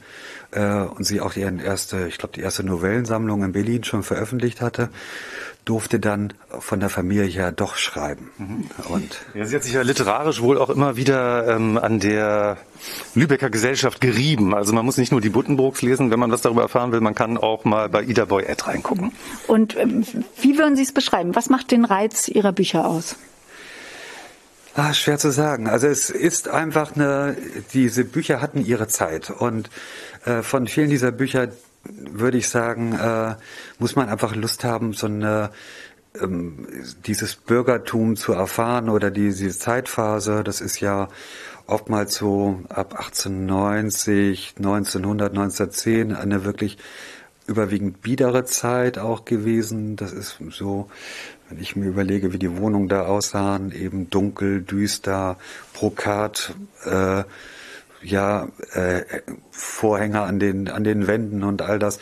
[0.52, 4.60] äh, und sie auch ihren erste, ich glaube die erste Novellensammlung in Berlin schon veröffentlicht
[4.60, 4.88] hatte,
[5.64, 8.30] durfte dann von der Familie her doch schreiben.
[8.36, 8.70] Mhm.
[8.88, 12.58] Und ja, sie hat sich ja literarisch wohl auch immer wieder ähm, an der
[13.14, 14.54] Lübecker Gesellschaft gerieben.
[14.54, 17.14] Also man muss nicht nur die Buttenbrooks lesen, wenn man was darüber erfahren will, man
[17.14, 19.12] kann auch mal bei Ida Boy Ed reingucken.
[19.46, 20.04] Und ähm,
[20.40, 21.34] wie würden Sie es beschreiben?
[21.34, 23.16] Was macht den Reiz Ihrer Bücher aus?
[24.76, 25.68] Ah, schwer zu sagen.
[25.68, 27.36] Also es ist einfach eine,
[27.74, 29.70] diese Bücher hatten ihre Zeit und
[30.24, 31.48] äh, von vielen dieser Bücher
[31.84, 33.36] würde ich sagen, äh,
[33.78, 35.50] muss man einfach Lust haben, so eine
[36.20, 36.66] ähm,
[37.06, 41.08] dieses Bürgertum zu erfahren oder diese Zeitphase, das ist ja
[41.66, 46.78] oftmals so ab 1890, 1900, 1910 eine wirklich
[47.46, 49.96] überwiegend biedere Zeit auch gewesen.
[49.96, 50.88] Das ist so,
[51.48, 55.36] wenn ich mir überlege, wie die Wohnungen da aussahen, eben dunkel, düster,
[55.74, 56.54] Brokat,
[56.84, 57.24] äh,
[58.02, 59.02] ja, äh,
[59.50, 61.98] Vorhänge an den, an den Wänden und all das.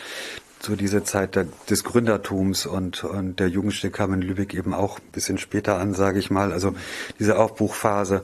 [0.61, 5.01] So diese Zeit der, des Gründertums und, und der Jugendstil kam in Lübeck eben auch
[5.01, 6.53] ein bisschen später an, sage ich mal.
[6.53, 6.75] Also
[7.19, 8.23] diese Aufbruchphase.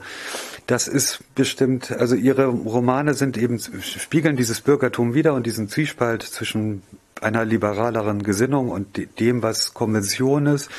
[0.65, 6.23] Das ist bestimmt, also ihre Romane sind eben, spiegeln dieses Bürgertum wieder und diesen Zwiespalt
[6.23, 6.83] zwischen
[7.21, 10.69] einer liberaleren Gesinnung und dem, was Konvention ist.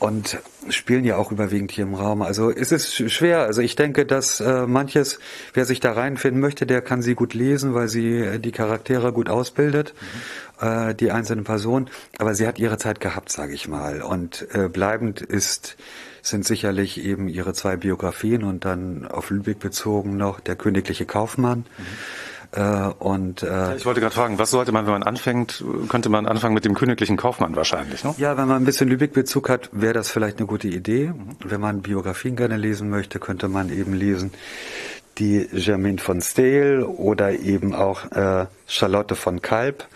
[0.00, 2.20] Und spielen ja auch überwiegend hier im Raum.
[2.20, 3.40] Also es ist schwer.
[3.40, 5.18] Also ich denke, dass äh, manches,
[5.54, 9.12] wer sich da reinfinden möchte, der kann sie gut lesen, weil sie äh, die Charaktere
[9.12, 9.94] gut ausbildet,
[10.60, 10.66] mhm.
[10.66, 11.88] äh, die einzelnen Personen.
[12.18, 14.02] Aber sie hat ihre Zeit gehabt, sage ich mal.
[14.02, 15.76] Und äh, bleibend ist
[16.22, 21.66] sind sicherlich eben ihre zwei Biografien und dann auf Lübeck bezogen noch der königliche Kaufmann.
[21.76, 21.84] Mhm
[22.60, 26.54] und, äh, ich wollte gerade fragen, was sollte man, wenn man anfängt, könnte man anfangen
[26.54, 28.14] mit dem königlichen Kaufmann wahrscheinlich, ne?
[28.18, 31.12] Ja, wenn man ein bisschen Lübeck-Bezug hat, wäre das vielleicht eine gute Idee.
[31.44, 34.30] Wenn man Biografien gerne lesen möchte, könnte man eben lesen
[35.18, 39.86] die Germaine von Steel oder eben auch äh, Charlotte von Kalb.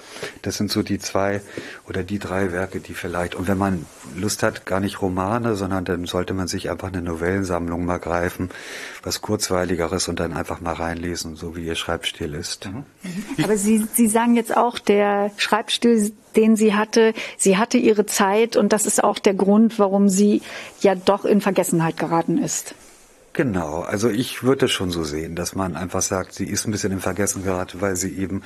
[0.43, 1.41] Das sind so die zwei
[1.89, 5.85] oder die drei Werke, die vielleicht, und wenn man Lust hat, gar nicht Romane, sondern
[5.85, 8.51] dann sollte man sich einfach eine Novellensammlung mal greifen,
[9.03, 12.67] was kurzweiligeres und dann einfach mal reinlesen, so wie ihr Schreibstil ist.
[12.67, 12.85] Mhm.
[13.43, 18.57] Aber Sie, Sie sagen jetzt auch, der Schreibstil, den sie hatte, sie hatte ihre Zeit
[18.57, 20.43] und das ist auch der Grund, warum sie
[20.81, 22.75] ja doch in Vergessenheit geraten ist.
[23.39, 26.91] Genau, also ich würde schon so sehen, dass man einfach sagt, sie ist ein bisschen
[26.91, 28.43] in Vergessen geraten, weil sie eben,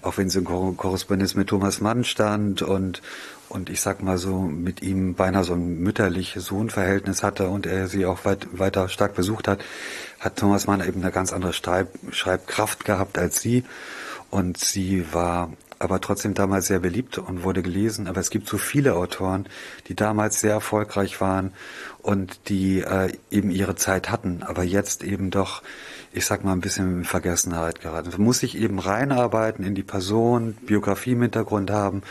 [0.00, 3.02] auch wenn sie in Korrespondenz mit Thomas Mann stand und,
[3.48, 7.88] und ich sag mal so, mit ihm beinahe so ein mütterliches Sohnverhältnis hatte und er
[7.88, 9.58] sie auch weit, weiter stark besucht hat,
[10.20, 13.64] hat Thomas Mann eben eine ganz andere Schreib, Schreibkraft gehabt als sie.
[14.30, 18.08] Und sie war aber trotzdem damals sehr beliebt und wurde gelesen.
[18.08, 19.46] Aber es gibt so viele Autoren,
[19.86, 21.52] die damals sehr erfolgreich waren
[21.98, 25.62] und die äh, eben ihre Zeit hatten, aber jetzt eben doch,
[26.12, 28.10] ich sag mal, ein bisschen in Vergessenheit geraten.
[28.10, 32.02] Man muss sich eben reinarbeiten in die Person, Biografie im Hintergrund haben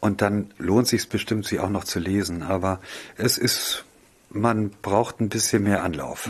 [0.00, 2.42] und dann lohnt sich bestimmt, sie auch noch zu lesen.
[2.42, 2.80] Aber
[3.16, 3.84] es ist
[4.30, 6.28] man braucht ein bisschen mehr Anlauf.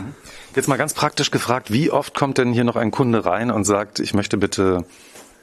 [0.55, 3.65] Jetzt mal ganz praktisch gefragt, wie oft kommt denn hier noch ein Kunde rein und
[3.65, 4.85] sagt, ich möchte bitte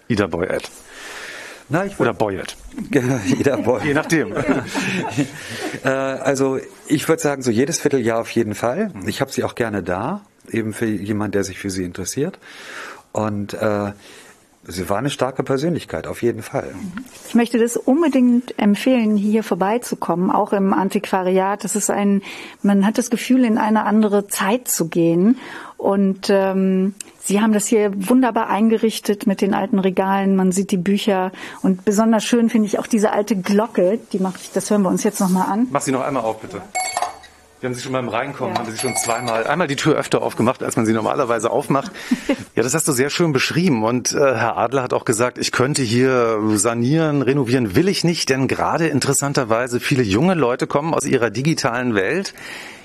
[0.09, 0.69] Ida Boy Ad?
[1.69, 2.57] Na, ich Oder Boyet.
[3.27, 3.85] Jeder Boyet.
[3.85, 4.33] Je nachdem.
[5.85, 8.93] äh, also ich würde sagen, so jedes Vierteljahr auf jeden Fall.
[9.07, 12.39] Ich habe sie auch gerne da, eben für jemanden, der sich für sie interessiert.
[13.13, 13.93] Und äh,
[14.67, 16.75] Sie war eine starke Persönlichkeit, auf jeden Fall.
[17.29, 21.63] Ich möchte das unbedingt empfehlen, hier vorbeizukommen, auch im Antiquariat.
[21.65, 22.23] Das ist ein,
[22.63, 25.37] man hat das Gefühl, in eine andere Zeit zu gehen.
[25.85, 30.35] Und ähm, Sie haben das hier wunderbar eingerichtet mit den alten Regalen.
[30.35, 33.99] Man sieht die Bücher und besonders schön finde ich auch diese alte Glocke.
[34.13, 35.67] Die mache ich, das hören wir uns jetzt noch mal an.
[35.71, 36.63] Mach sie noch einmal auf, bitte.
[37.61, 38.61] Wir haben sie schon beim Reinkommen, ja.
[38.61, 41.93] haben sie schon zweimal, einmal die Tür öfter aufgemacht, als man sie normalerweise aufmacht.
[42.57, 43.85] ja, das hast du sehr schön beschrieben.
[43.85, 48.31] Und äh, Herr Adler hat auch gesagt, ich könnte hier sanieren, renovieren, will ich nicht,
[48.31, 52.33] denn gerade interessanterweise viele junge Leute kommen aus ihrer digitalen Welt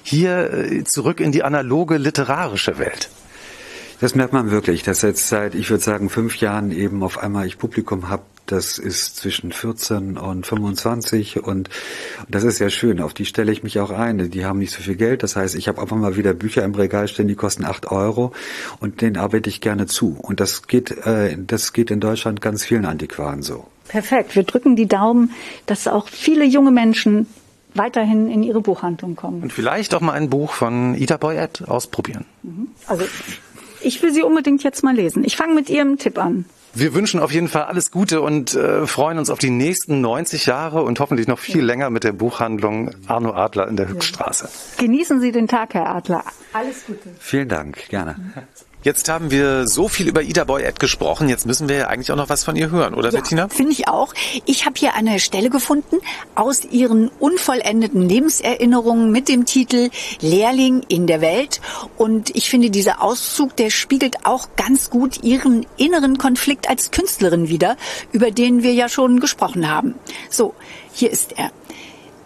[0.09, 3.09] hier äh, zurück in die analoge literarische Welt.
[4.01, 7.45] Das merkt man wirklich, dass jetzt seit, ich würde sagen, fünf Jahren eben auf einmal
[7.45, 11.69] ich Publikum habe, das ist zwischen 14 und 25 und
[12.27, 13.01] das ist sehr schön.
[13.01, 14.31] Auf die stelle ich mich auch ein.
[14.31, 15.21] Die haben nicht so viel Geld.
[15.21, 18.31] Das heißt, ich habe einfach mal wieder Bücher im Regal stehen, die kosten acht Euro
[18.79, 20.17] und denen arbeite ich gerne zu.
[20.19, 23.67] Und das geht, äh, das geht in Deutschland ganz vielen Antiquaren so.
[23.89, 24.35] Perfekt.
[24.35, 25.31] Wir drücken die Daumen,
[25.65, 27.27] dass auch viele junge Menschen
[27.73, 29.43] weiterhin in Ihre Buchhandlung kommen.
[29.43, 32.25] Und vielleicht auch mal ein Buch von Ida Boyett ausprobieren.
[32.87, 33.05] Also
[33.81, 35.23] ich will sie unbedingt jetzt mal lesen.
[35.23, 36.45] Ich fange mit Ihrem Tipp an.
[36.73, 40.45] Wir wünschen auf jeden Fall alles Gute und äh, freuen uns auf die nächsten 90
[40.45, 44.49] Jahre und hoffentlich noch viel länger mit der Buchhandlung Arno Adler in der Hückstraße.
[44.77, 46.23] Genießen Sie den Tag, Herr Adler.
[46.53, 47.09] Alles Gute.
[47.17, 48.17] Vielen Dank, gerne.
[48.81, 52.15] Jetzt haben wir so viel über Ida Boyett gesprochen, jetzt müssen wir ja eigentlich auch
[52.15, 53.49] noch was von ihr hören, oder Ja, Bettina?
[53.49, 54.13] Finde ich auch.
[54.45, 55.97] Ich habe hier eine Stelle gefunden
[56.35, 59.89] aus ihren unvollendeten Lebenserinnerungen mit dem Titel
[60.21, 61.59] Lehrling in der Welt.
[61.97, 67.49] Und ich finde, dieser Auszug, der spiegelt auch ganz gut ihren inneren Konflikt als Künstlerin
[67.49, 67.75] wider,
[68.13, 69.95] über den wir ja schon gesprochen haben.
[70.29, 70.53] So,
[70.93, 71.51] hier ist er.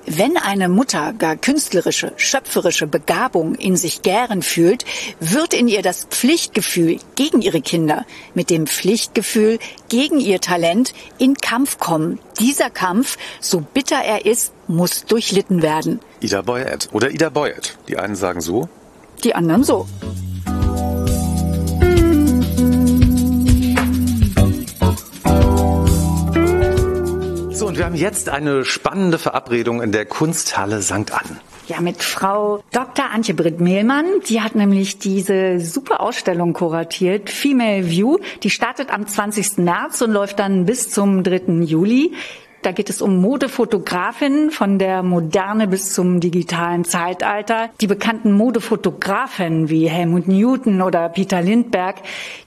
[0.06, 4.84] Wenn eine Mutter gar künstlerische, schöpferische Begabung in sich gären fühlt,
[5.20, 11.36] wird in ihr das Pflichtgefühl gegen ihre Kinder mit dem Pflichtgefühl gegen ihr Talent in
[11.36, 12.20] Kampf kommen.
[12.40, 16.00] Dieser Kampf, so bitter er ist, muss durchlitten werden.
[16.20, 17.78] Ida Boyett oder Ida Boyett.
[17.88, 18.68] Die einen sagen so,
[19.24, 19.88] Die anderen so.
[27.64, 31.14] So, und wir haben jetzt eine spannende Verabredung in der Kunsthalle St.
[31.14, 31.40] Ann.
[31.70, 33.06] Ja, mit Frau Dr.
[33.10, 34.06] Antje Britt Mehlmann.
[34.28, 38.18] Die hat nämlich diese super Ausstellung kuratiert, Female View.
[38.44, 39.60] Die startet am 20.
[39.60, 41.64] März und läuft dann bis zum 3.
[41.64, 42.12] Juli.
[42.64, 47.70] Da geht es um Modefotografinnen von der Moderne bis zum digitalen Zeitalter.
[47.80, 52.02] Die bekannten Modefotografen wie Helmut Newton oder Peter Lindbergh,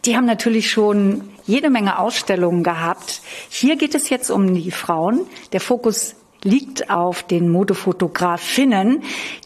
[0.05, 3.22] die haben natürlich schon jede Menge Ausstellungen gehabt.
[3.48, 5.20] Hier geht es jetzt um die Frauen.
[5.52, 6.14] Der Fokus
[6.46, 9.02] liegt auf den Modefotografinnen,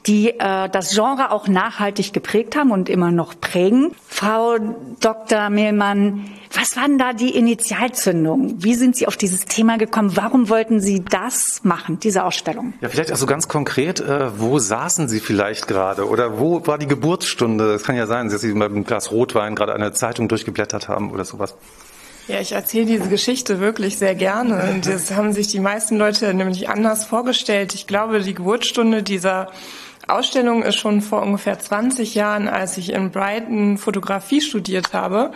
[0.07, 3.93] die äh, das Genre auch nachhaltig geprägt haben und immer noch prägen.
[4.07, 4.57] Frau
[5.01, 5.51] Dr.
[5.51, 8.63] Mehlmann, was waren da die Initialzündungen?
[8.63, 10.17] Wie sind Sie auf dieses Thema gekommen?
[10.17, 12.75] Warum wollten Sie das machen, diese Ausstellung?
[12.81, 16.77] Ja, vielleicht auch so ganz konkret, äh, wo saßen Sie vielleicht gerade oder wo war
[16.77, 17.73] die Geburtsstunde?
[17.75, 21.11] Es kann ja sein, dass Sie mit einem Glas Rotwein gerade eine Zeitung durchgeblättert haben
[21.13, 21.55] oder sowas.
[22.29, 24.73] Ja, ich erzähle diese Geschichte wirklich sehr gerne.
[24.73, 27.75] Und das haben sich die meisten Leute nämlich anders vorgestellt.
[27.75, 29.51] Ich glaube, die Geburtsstunde dieser
[30.07, 35.33] Ausstellung ist schon vor ungefähr 20 Jahren, als ich in Brighton Fotografie studiert habe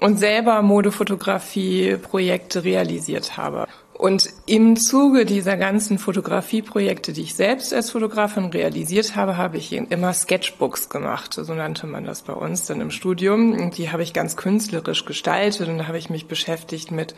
[0.00, 3.66] und selber Modefotografie-Projekte realisiert habe.
[3.98, 9.72] Und im Zuge dieser ganzen Fotografieprojekte, die ich selbst als Fotografin realisiert habe, habe ich
[9.72, 11.32] immer Sketchbooks gemacht.
[11.32, 13.52] So nannte man das bei uns dann im Studium.
[13.52, 17.14] Und die habe ich ganz künstlerisch gestaltet und da habe ich mich beschäftigt mit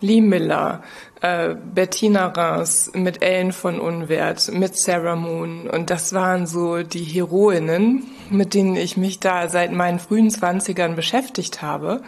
[0.00, 0.82] Lee Miller,
[1.22, 5.68] äh, Bettina Reims, mit Ellen von Unwert, mit Sarah Moon.
[5.68, 10.96] Und das waren so die Heroinnen, mit denen ich mich da seit meinen frühen Zwanzigern
[10.96, 12.02] beschäftigt habe.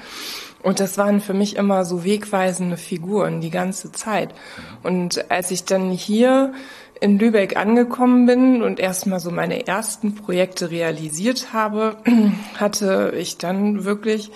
[0.63, 4.35] Und das waren für mich immer so wegweisende Figuren die ganze Zeit.
[4.83, 6.55] Und als ich dann hier
[7.01, 11.97] in Lübeck angekommen bin und erstmal so meine ersten Projekte realisiert habe,
[12.57, 14.31] hatte ich dann wirklich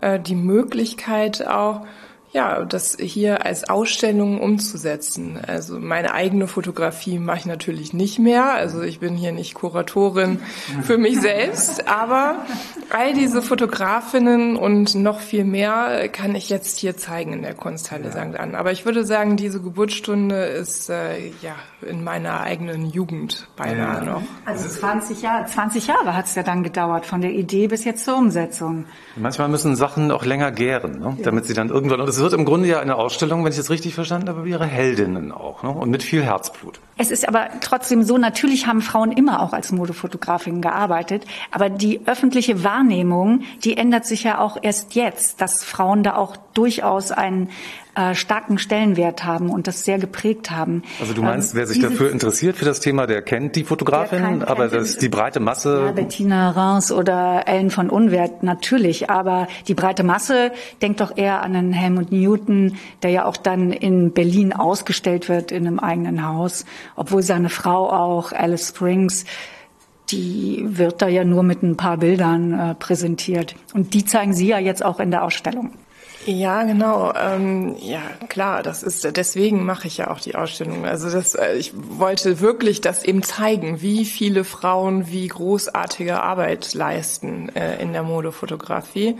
[0.00, 1.86] äh, die Möglichkeit auch,
[2.32, 5.38] ja, das hier als Ausstellung umzusetzen.
[5.46, 8.52] Also meine eigene Fotografie mache ich natürlich nicht mehr.
[8.52, 10.40] Also ich bin hier nicht Kuratorin
[10.82, 12.36] für mich selbst, aber
[12.90, 18.10] all diese Fotografinnen und noch viel mehr kann ich jetzt hier zeigen in der Kunsthalle
[18.10, 18.38] St.
[18.38, 18.54] Ann.
[18.54, 24.22] Aber ich würde sagen, diese Geburtsstunde ist äh, ja in meiner eigenen Jugend beinahe noch.
[24.44, 28.04] Also 20 Jahre, 20 Jahre hat es ja dann gedauert, von der Idee bis jetzt
[28.04, 28.84] zur Umsetzung.
[29.16, 31.16] Manchmal müssen Sachen auch länger gären, ne?
[31.22, 33.70] damit sie dann irgendwann, und es wird im Grunde ja eine Ausstellung, wenn ich das
[33.70, 35.70] richtig verstanden habe, wie ihre Heldinnen auch, ne?
[35.70, 36.80] und mit viel Herzblut.
[36.96, 42.00] Es ist aber trotzdem so, natürlich haben Frauen immer auch als Modefotografin gearbeitet, aber die
[42.06, 47.50] öffentliche Wahrnehmung, die ändert sich ja auch erst jetzt, dass Frauen da auch durchaus einen
[47.98, 50.82] äh, starken Stellenwert haben und das sehr geprägt haben.
[51.00, 54.20] Also du meinst, Ähm, wer sich dafür interessiert für das Thema, der kennt die Fotografin,
[54.20, 55.82] kann- aber das, den- die breite Masse.
[55.86, 59.10] Ja, Bettina Reims oder Ellen von Unwert, natürlich.
[59.10, 63.72] Aber die breite Masse denkt doch eher an einen Helmut Newton, der ja auch dann
[63.72, 66.64] in Berlin ausgestellt wird in einem eigenen Haus.
[66.94, 69.24] Obwohl seine Frau auch, Alice Springs,
[70.10, 73.54] die wird da ja nur mit ein paar Bildern äh, präsentiert.
[73.74, 75.72] Und die zeigen Sie ja jetzt auch in der Ausstellung.
[76.28, 77.14] Ja, genau.
[77.14, 80.84] Ähm, ja, klar, das ist deswegen mache ich ja auch die Ausstellung.
[80.84, 86.74] Also das, äh, ich wollte wirklich das eben zeigen, wie viele Frauen wie großartige Arbeit
[86.74, 89.16] leisten äh, in der Modefotografie.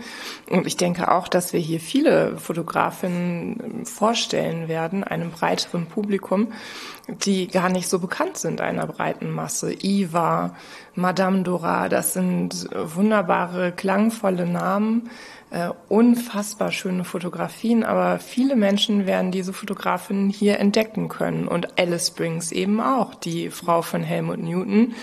[0.51, 6.53] Und ich denke auch, dass wir hier viele Fotografinnen vorstellen werden, einem breiteren Publikum,
[7.07, 9.73] die gar nicht so bekannt sind einer breiten Masse.
[9.73, 10.55] Iva,
[10.93, 15.09] Madame Dora, das sind wunderbare, klangvolle Namen,
[15.51, 22.07] äh, unfassbar schöne Fotografien, aber viele Menschen werden diese Fotografin hier entdecken können und Alice
[22.09, 24.93] Springs eben auch, die Frau von Helmut Newton.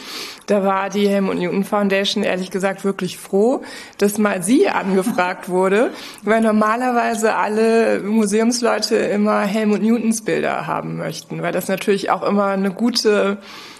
[0.46, 3.62] Da war die Helmut Newton Foundation ehrlich gesagt wirklich froh,
[3.98, 5.90] dass mal sie angefragt wurde,
[6.22, 12.46] weil normalerweise alle Museumsleute immer Helmut Newtons Bilder haben möchten, weil das natürlich auch immer
[12.46, 13.38] eine gute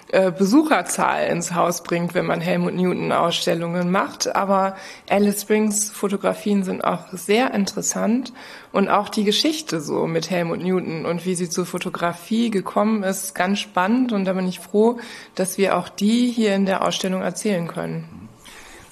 [0.09, 4.35] äh, Besucherzahl ins Haus bringt, wenn man Helmut Newton Ausstellungen macht.
[4.35, 4.75] Aber
[5.09, 8.31] Alice Springs Fotografien sind auch sehr interessant
[8.71, 13.35] und auch die Geschichte so mit Helmut Newton und wie sie zur Fotografie gekommen ist,
[13.35, 14.13] ganz spannend.
[14.13, 14.97] Und da bin ich froh,
[15.35, 18.26] dass wir auch die hier in der Ausstellung erzählen können.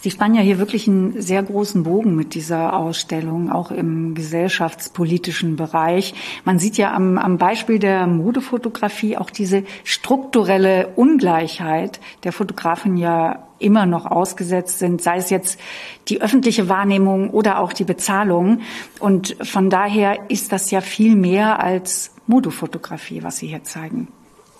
[0.05, 5.55] Sie spannen ja hier wirklich einen sehr großen Bogen mit dieser Ausstellung, auch im gesellschaftspolitischen
[5.55, 6.13] Bereich.
[6.43, 13.47] Man sieht ja am, am Beispiel der Modefotografie auch diese strukturelle Ungleichheit der Fotografen ja
[13.57, 15.59] immer noch ausgesetzt sind, sei es jetzt
[16.07, 18.61] die öffentliche Wahrnehmung oder auch die Bezahlung.
[18.99, 24.09] Und von daher ist das ja viel mehr als Modefotografie, was Sie hier zeigen.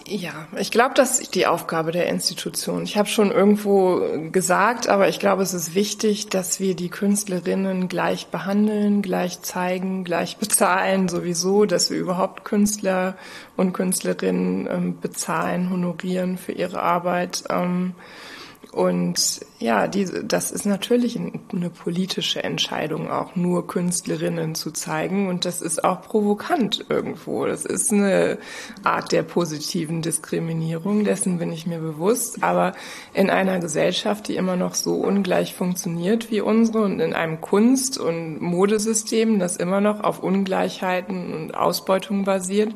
[0.08, 2.84] Ja, ich glaube, das ist die Aufgabe der Institution.
[2.84, 7.88] Ich habe schon irgendwo gesagt, aber ich glaube, es ist wichtig, dass wir die Künstlerinnen
[7.88, 13.18] gleich behandeln, gleich zeigen, gleich bezahlen, sowieso, dass wir überhaupt Künstler
[13.58, 17.44] und Künstlerinnen ähm, bezahlen, honorieren für ihre Arbeit.
[18.76, 25.30] Und ja, diese, das ist natürlich eine politische Entscheidung, auch nur Künstlerinnen zu zeigen.
[25.30, 27.46] Und das ist auch provokant irgendwo.
[27.46, 28.38] Das ist eine
[28.84, 32.44] Art der positiven Diskriminierung, dessen bin ich mir bewusst.
[32.44, 32.74] Aber
[33.14, 37.98] in einer Gesellschaft, die immer noch so ungleich funktioniert wie unsere und in einem Kunst-
[37.98, 42.74] und Modesystem, das immer noch auf Ungleichheiten und Ausbeutung basiert,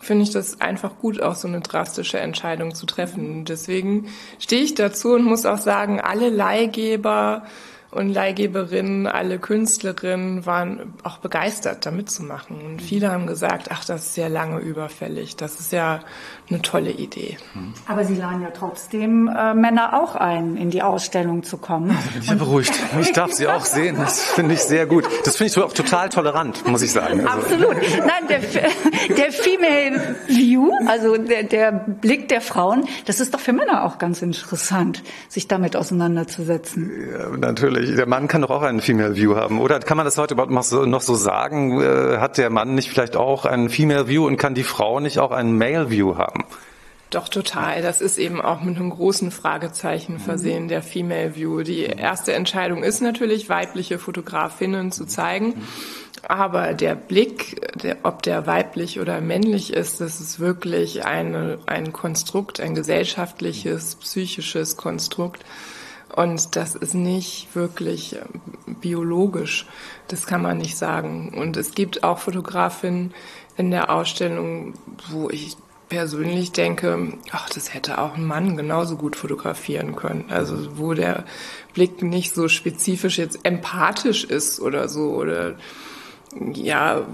[0.00, 3.44] finde ich das einfach gut, auch so eine drastische Entscheidung zu treffen.
[3.44, 4.06] Deswegen
[4.38, 7.44] stehe ich dazu und muss auch sagen, alle Leihgeber
[7.90, 12.60] und Leihgeberinnen, alle Künstlerinnen waren auch begeistert, da mitzumachen.
[12.60, 15.36] Und viele haben gesagt, ach, das ist ja lange überfällig.
[15.36, 16.00] Das ist ja
[16.50, 17.36] eine tolle Idee.
[17.86, 21.88] Aber Sie laden ja trotzdem äh, Männer auch ein, in die Ausstellung zu kommen.
[21.88, 22.72] Da bin ich ja beruhigt.
[23.00, 23.96] Ich darf sie auch sehen.
[23.96, 25.04] Das finde ich sehr gut.
[25.24, 27.26] Das finde ich auch total tolerant, muss ich sagen.
[27.26, 27.38] Also.
[27.38, 27.76] Absolut.
[27.98, 28.38] Nein, der,
[29.16, 33.98] der Female View, also der, der Blick der Frauen, das ist doch für Männer auch
[33.98, 36.90] ganz interessant, sich damit auseinanderzusetzen.
[37.12, 37.94] Ja, natürlich.
[37.94, 39.80] Der Mann kann doch auch einen Female View haben, oder?
[39.80, 41.80] Kann man das heute überhaupt noch so, noch so sagen?
[41.80, 45.18] Äh, hat der Mann nicht vielleicht auch einen Female View und kann die Frau nicht
[45.18, 46.37] auch einen Male View haben?
[47.10, 47.80] Doch, total.
[47.80, 51.62] Das ist eben auch mit einem großen Fragezeichen versehen, der Female View.
[51.62, 55.54] Die erste Entscheidung ist natürlich, weibliche Fotografinnen zu zeigen.
[56.26, 61.94] Aber der Blick, der, ob der weiblich oder männlich ist, das ist wirklich eine, ein
[61.94, 65.44] Konstrukt, ein gesellschaftliches, psychisches Konstrukt.
[66.14, 69.66] Und das ist nicht wirklich ähm, biologisch.
[70.08, 71.32] Das kann man nicht sagen.
[71.34, 73.14] Und es gibt auch Fotografinnen
[73.56, 74.74] in der Ausstellung,
[75.10, 75.56] wo ich
[75.88, 80.26] persönlich denke, ach, das hätte auch ein Mann genauso gut fotografieren können.
[80.28, 81.24] Also wo der
[81.74, 85.54] Blick nicht so spezifisch jetzt empathisch ist oder so oder
[86.54, 87.06] ja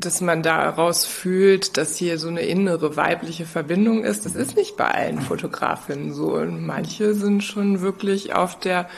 [0.00, 4.26] dass man daraus fühlt, dass hier so eine innere weibliche Verbindung ist.
[4.26, 6.34] Das ist nicht bei allen Fotografinnen so.
[6.34, 8.88] Und manche sind schon wirklich auf der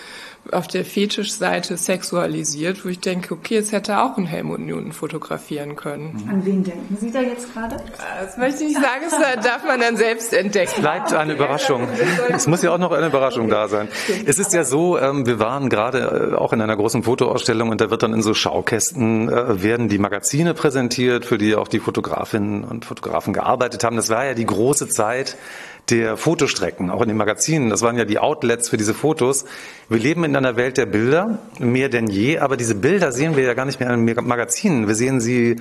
[0.53, 5.77] auf der Fetischseite sexualisiert, wo ich denke, okay, jetzt hätte auch ein Helmut Newton fotografieren
[5.77, 6.29] können.
[6.31, 7.77] An wen denken Sie da jetzt gerade?
[8.21, 10.73] Das möchte ich nicht sagen, das darf man dann selbst entdecken.
[10.75, 11.89] Es bleibt eine Überraschung.
[12.29, 13.89] Es muss ja auch noch eine Überraschung da sein.
[14.27, 17.81] Es ist ja so, ähm, wir waren gerade äh, auch in einer großen Fotoausstellung und
[17.81, 21.81] da wird dann in so Schaukästen äh, werden die Magazine präsentiert, für die auch die
[21.81, 23.97] Fotografinnen und Fotografen gearbeitet haben.
[23.97, 25.37] Das war ja die große Zeit
[25.91, 27.71] der Fotostrecken, auch in den Magazinen.
[27.71, 29.45] Das waren ja die Outlets für diese Fotos.
[29.89, 33.45] Wir leben in einer Welt der Bilder, mehr denn je, aber diese Bilder sehen wir
[33.45, 34.89] ja gar nicht mehr in Magazinen.
[34.89, 35.57] Wir sehen sie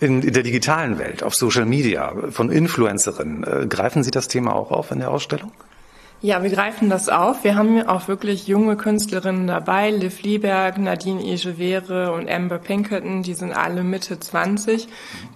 [0.00, 3.44] in, in der digitalen Welt, auf Social Media, von Influencerinnen.
[3.44, 5.52] Äh, greifen Sie das Thema auch auf in der Ausstellung?
[6.24, 7.42] Ja, wir greifen das auf.
[7.42, 9.90] Wir haben auch wirklich junge Künstlerinnen dabei.
[9.90, 14.86] Liv Lieberg, Nadine Egevere und Amber Pinkerton, die sind alle Mitte 20.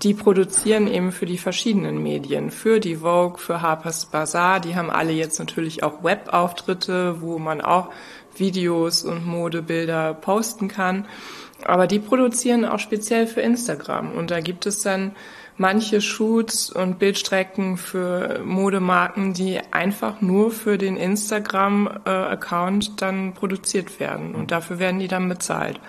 [0.03, 4.61] Die produzieren eben für die verschiedenen Medien, für die Vogue, für Harper's Bazaar.
[4.61, 7.89] Die haben alle jetzt natürlich auch Webauftritte, wo man auch
[8.37, 11.07] Videos und Modebilder posten kann.
[11.65, 14.13] Aber die produzieren auch speziell für Instagram.
[14.13, 15.17] Und da gibt es dann
[15.59, 24.35] manche Shoots und Bildstrecken für Modemarken, die einfach nur für den Instagram-Account dann produziert werden.
[24.35, 25.81] Und dafür werden die dann bezahlt.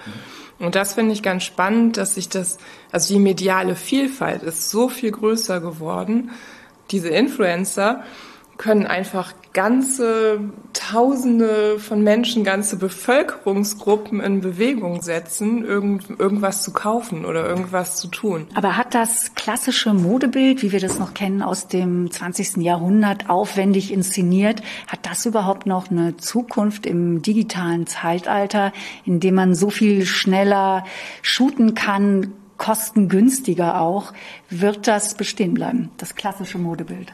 [0.59, 2.57] Und das finde ich ganz spannend, dass sich das,
[2.91, 6.31] also die mediale Vielfalt ist so viel größer geworden.
[6.91, 8.03] Diese Influencer
[8.57, 10.39] können einfach ganze
[10.89, 18.07] Tausende von Menschen, ganze Bevölkerungsgruppen in Bewegung setzen, irgend, irgendwas zu kaufen oder irgendwas zu
[18.07, 18.47] tun.
[18.55, 22.63] Aber hat das klassische Modebild, wie wir das noch kennen aus dem 20.
[22.63, 28.71] Jahrhundert, aufwendig inszeniert, hat das überhaupt noch eine Zukunft im digitalen Zeitalter,
[29.03, 30.85] in dem man so viel schneller
[31.21, 34.13] shooten kann, kostengünstiger auch?
[34.49, 37.13] Wird das bestehen bleiben, das klassische Modebild?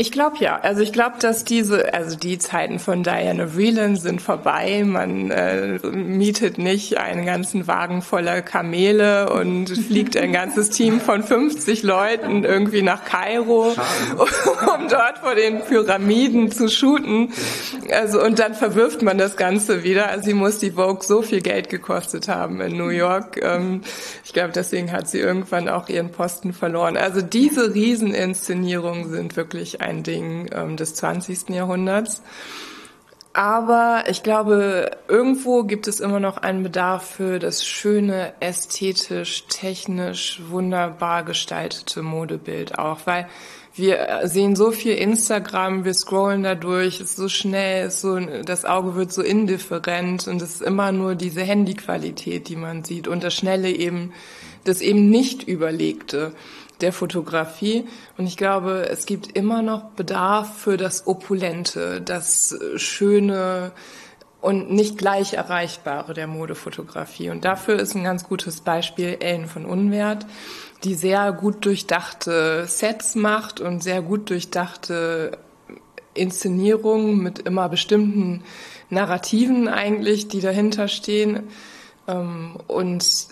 [0.00, 0.60] Ich glaube ja.
[0.60, 4.84] Also ich glaube, dass diese, also die Zeiten von Diana Vreeland sind vorbei.
[4.86, 11.24] Man äh, mietet nicht einen ganzen Wagen voller Kamele und fliegt ein ganzes Team von
[11.24, 13.74] 50 Leuten irgendwie nach Kairo,
[14.76, 17.32] um dort vor den Pyramiden zu shooten.
[17.90, 20.10] Also und dann verwirft man das Ganze wieder.
[20.10, 23.40] Also sie muss die Vogue so viel Geld gekostet haben in New York.
[23.42, 23.80] Ähm,
[24.24, 26.96] ich glaube, deswegen hat sie irgendwann auch ihren Posten verloren.
[26.96, 31.50] Also diese Rieseninszenierungen sind wirklich ein Ding ähm, des 20.
[31.50, 32.22] Jahrhunderts.
[33.32, 40.42] Aber ich glaube, irgendwo gibt es immer noch einen Bedarf für das schöne, ästhetisch, technisch,
[40.48, 43.28] wunderbar gestaltete Modebild auch, weil
[43.74, 48.18] wir sehen so viel Instagram, wir scrollen da durch, es ist so schnell, ist so,
[48.18, 53.06] das Auge wird so indifferent und es ist immer nur diese Handyqualität, die man sieht
[53.06, 54.12] und das Schnelle eben,
[54.64, 56.32] das eben nicht überlegte
[56.80, 57.86] der Fotografie.
[58.16, 63.72] Und ich glaube, es gibt immer noch Bedarf für das Opulente, das Schöne
[64.40, 67.30] und nicht gleich Erreichbare der Modefotografie.
[67.30, 70.26] Und dafür ist ein ganz gutes Beispiel Ellen von Unwert,
[70.84, 75.38] die sehr gut durchdachte Sets macht und sehr gut durchdachte
[76.14, 78.44] Inszenierungen mit immer bestimmten
[78.90, 81.44] Narrativen eigentlich, die dahinter stehen.
[82.08, 83.28] Ähm, und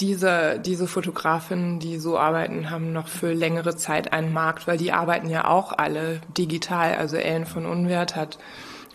[0.00, 4.92] diese, diese Fotografinnen, die so arbeiten, haben noch für längere Zeit einen Markt, weil die
[4.92, 6.94] arbeiten ja auch alle digital.
[6.94, 8.38] Also Ellen von Unwert hat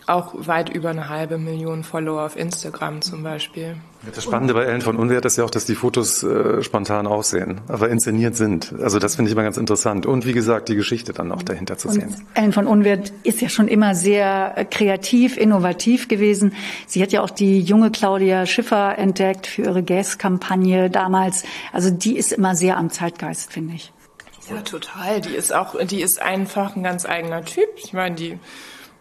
[0.06, 3.76] auch weit über eine halbe Million Follower auf Instagram zum Beispiel.
[4.14, 7.60] Das Spannende bei Ellen von Unwert ist ja auch, dass die Fotos äh, spontan aussehen,
[7.66, 8.72] aber inszeniert sind.
[8.80, 10.06] Also das finde ich immer ganz interessant.
[10.06, 12.14] Und wie gesagt, die Geschichte dann auch dahinter zu sehen.
[12.34, 16.52] Ellen von Unwert ist ja schon immer sehr äh, kreativ, innovativ gewesen.
[16.86, 21.42] Sie hat ja auch die junge Claudia Schiffer entdeckt für ihre Gas-Kampagne damals.
[21.72, 23.92] Also die ist immer sehr am Zeitgeist, finde ich.
[24.48, 25.20] Ja, total.
[25.20, 27.66] Die ist auch, die ist einfach ein ganz eigener Typ.
[27.76, 28.38] Ich meine, die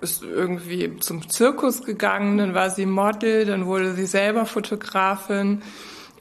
[0.05, 5.61] ist irgendwie zum Zirkus gegangen, dann war sie Model, dann wurde sie selber Fotografin.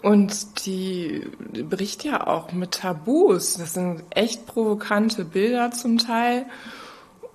[0.02, 1.26] Und die
[1.68, 3.54] bricht ja auch mit Tabus.
[3.54, 6.46] Das sind echt provokante Bilder zum Teil.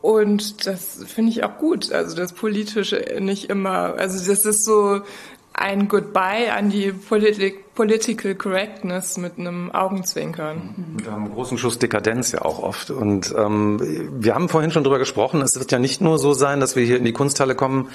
[0.01, 1.91] Und das finde ich auch gut.
[1.91, 5.01] Also das Politische nicht immer, also das ist so
[5.53, 10.75] ein Goodbye an die Politik, Political Correctness mit einem Augenzwinkern.
[10.97, 12.91] Mit einem großen Schuss Dekadenz ja auch oft.
[12.91, 13.79] Und ähm,
[14.19, 16.83] wir haben vorhin schon drüber gesprochen, es wird ja nicht nur so sein, dass wir
[16.83, 17.87] hier in die Kunsthalle kommen,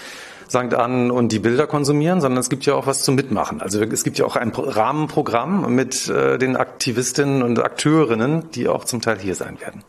[0.49, 0.73] St.
[0.73, 3.61] Ann und die Bilder konsumieren, sondern es gibt ja auch was zum Mitmachen.
[3.61, 8.87] Also es gibt ja auch ein Rahmenprogramm mit äh, den Aktivistinnen und Akteurinnen, die auch
[8.87, 9.85] zum Teil hier sein werden.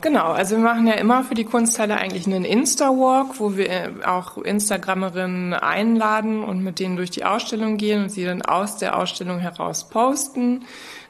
[0.00, 3.90] Genau, also wir machen ja immer für die Kunsthalle eigentlich einen Insta-Walk, wo wir äh,
[4.04, 8.96] auch Instagrammerinnen einladen und mit denen durch die Ausstellung gehen und sie dann aus der
[8.96, 10.64] Ausstellung heraus posten.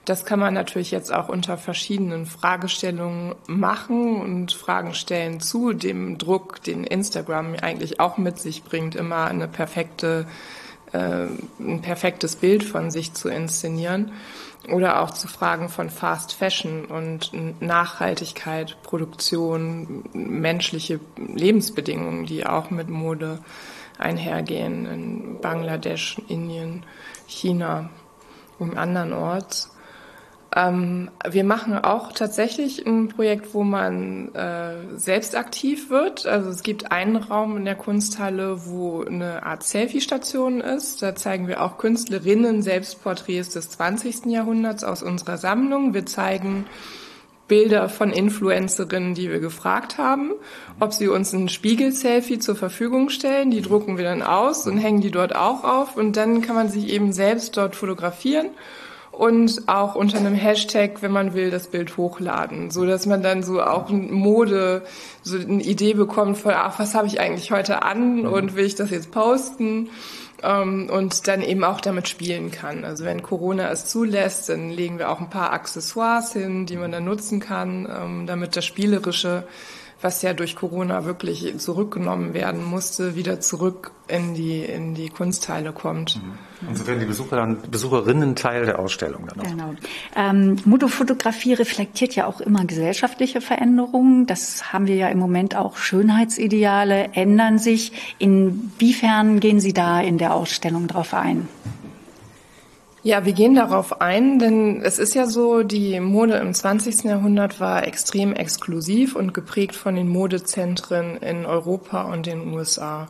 [0.07, 6.17] Das kann man natürlich jetzt auch unter verschiedenen Fragestellungen machen und Fragen stellen zu dem
[6.17, 10.27] Druck, den Instagram eigentlich auch mit sich bringt, immer eine perfekte,
[10.93, 11.27] äh,
[11.61, 14.13] ein perfektes Bild von sich zu inszenieren
[14.71, 22.89] oder auch zu Fragen von Fast Fashion und Nachhaltigkeit, Produktion, menschliche Lebensbedingungen, die auch mit
[22.89, 23.41] Mode
[23.99, 26.85] einhergehen in Bangladesch, Indien,
[27.27, 27.91] China
[28.59, 29.75] und anderen Orts.
[30.57, 36.27] Ähm, wir machen auch tatsächlich ein Projekt, wo man äh, selbst aktiv wird.
[36.27, 41.03] Also es gibt einen Raum in der Kunsthalle, wo eine Art Selfie-Station ist.
[41.03, 44.27] Da zeigen wir auch Künstlerinnen Selbstporträts des 20.
[44.27, 45.93] Jahrhunderts aus unserer Sammlung.
[45.93, 46.65] Wir zeigen
[47.47, 50.33] Bilder von Influencerinnen, die wir gefragt haben,
[50.81, 53.51] ob sie uns ein Spiegel-Selfie zur Verfügung stellen.
[53.51, 55.97] Die drucken wir dann aus und hängen die dort auch auf.
[55.97, 58.49] Und dann kann man sich eben selbst dort fotografieren
[59.19, 63.43] und auch unter einem Hashtag, wenn man will, das Bild hochladen, so dass man dann
[63.43, 64.83] so auch Mode,
[65.23, 68.29] so eine Idee bekommt von, ach, was habe ich eigentlich heute an mhm.
[68.29, 69.91] und will ich das jetzt posten?
[70.41, 72.85] Ähm, und dann eben auch damit spielen kann.
[72.85, 76.93] Also wenn Corona es zulässt, dann legen wir auch ein paar Accessoires hin, die man
[76.93, 79.43] dann nutzen kann, ähm, damit das Spielerische
[80.01, 85.73] was ja durch Corona wirklich zurückgenommen werden musste, wieder zurück in die, in die Kunstteile
[85.73, 86.17] kommt.
[86.17, 86.69] Mhm.
[86.69, 89.51] Und so werden die Besucher dann, Besucherinnen Teil der Ausstellung dann auch.
[89.51, 89.75] Genau.
[90.17, 94.27] Ähm, Modefotografie reflektiert ja auch immer gesellschaftliche Veränderungen.
[94.27, 95.77] Das haben wir ja im Moment auch.
[95.77, 97.93] Schönheitsideale ändern sich.
[98.19, 101.49] Inwiefern gehen Sie da in der Ausstellung drauf ein?
[103.05, 107.05] Ja, wir gehen darauf ein, denn es ist ja so, die Mode im 20.
[107.05, 113.09] Jahrhundert war extrem exklusiv und geprägt von den Modezentren in Europa und den USA.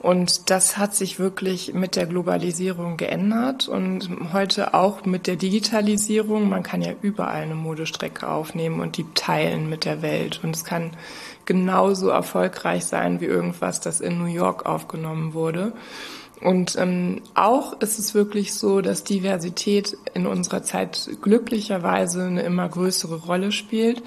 [0.00, 6.48] Und das hat sich wirklich mit der Globalisierung geändert und heute auch mit der Digitalisierung.
[6.48, 10.40] Man kann ja überall eine Modestrecke aufnehmen und die teilen mit der Welt.
[10.42, 10.90] Und es kann
[11.46, 15.72] genauso erfolgreich sein wie irgendwas, das in New York aufgenommen wurde.
[16.42, 22.68] Und ähm, auch ist es wirklich so, dass Diversität in unserer Zeit glücklicherweise eine immer
[22.68, 24.02] größere Rolle spielt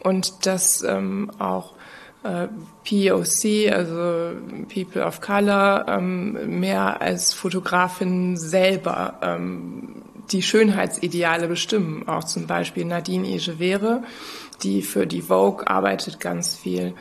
[0.00, 1.74] und dass ähm, auch
[2.22, 2.48] äh,
[2.88, 4.32] POC, also
[4.72, 12.08] People of Color, ähm, mehr als Fotografin selber ähm, die Schönheitsideale bestimmen.
[12.08, 14.02] Auch zum Beispiel Nadine Egevere,
[14.62, 16.94] die für die Vogue arbeitet ganz viel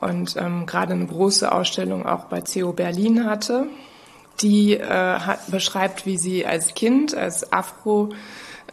[0.00, 3.66] und ähm, gerade eine große Ausstellung auch bei CO Berlin hatte
[4.40, 8.10] die äh, hat, beschreibt, wie sie als Kind, als Afro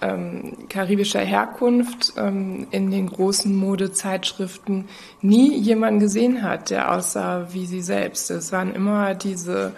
[0.01, 4.89] ähm, karibischer Herkunft ähm, in den großen Modezeitschriften
[5.21, 8.29] nie jemanden gesehen hat, der aussah wie sie selbst.
[8.29, 9.73] Es waren immer diese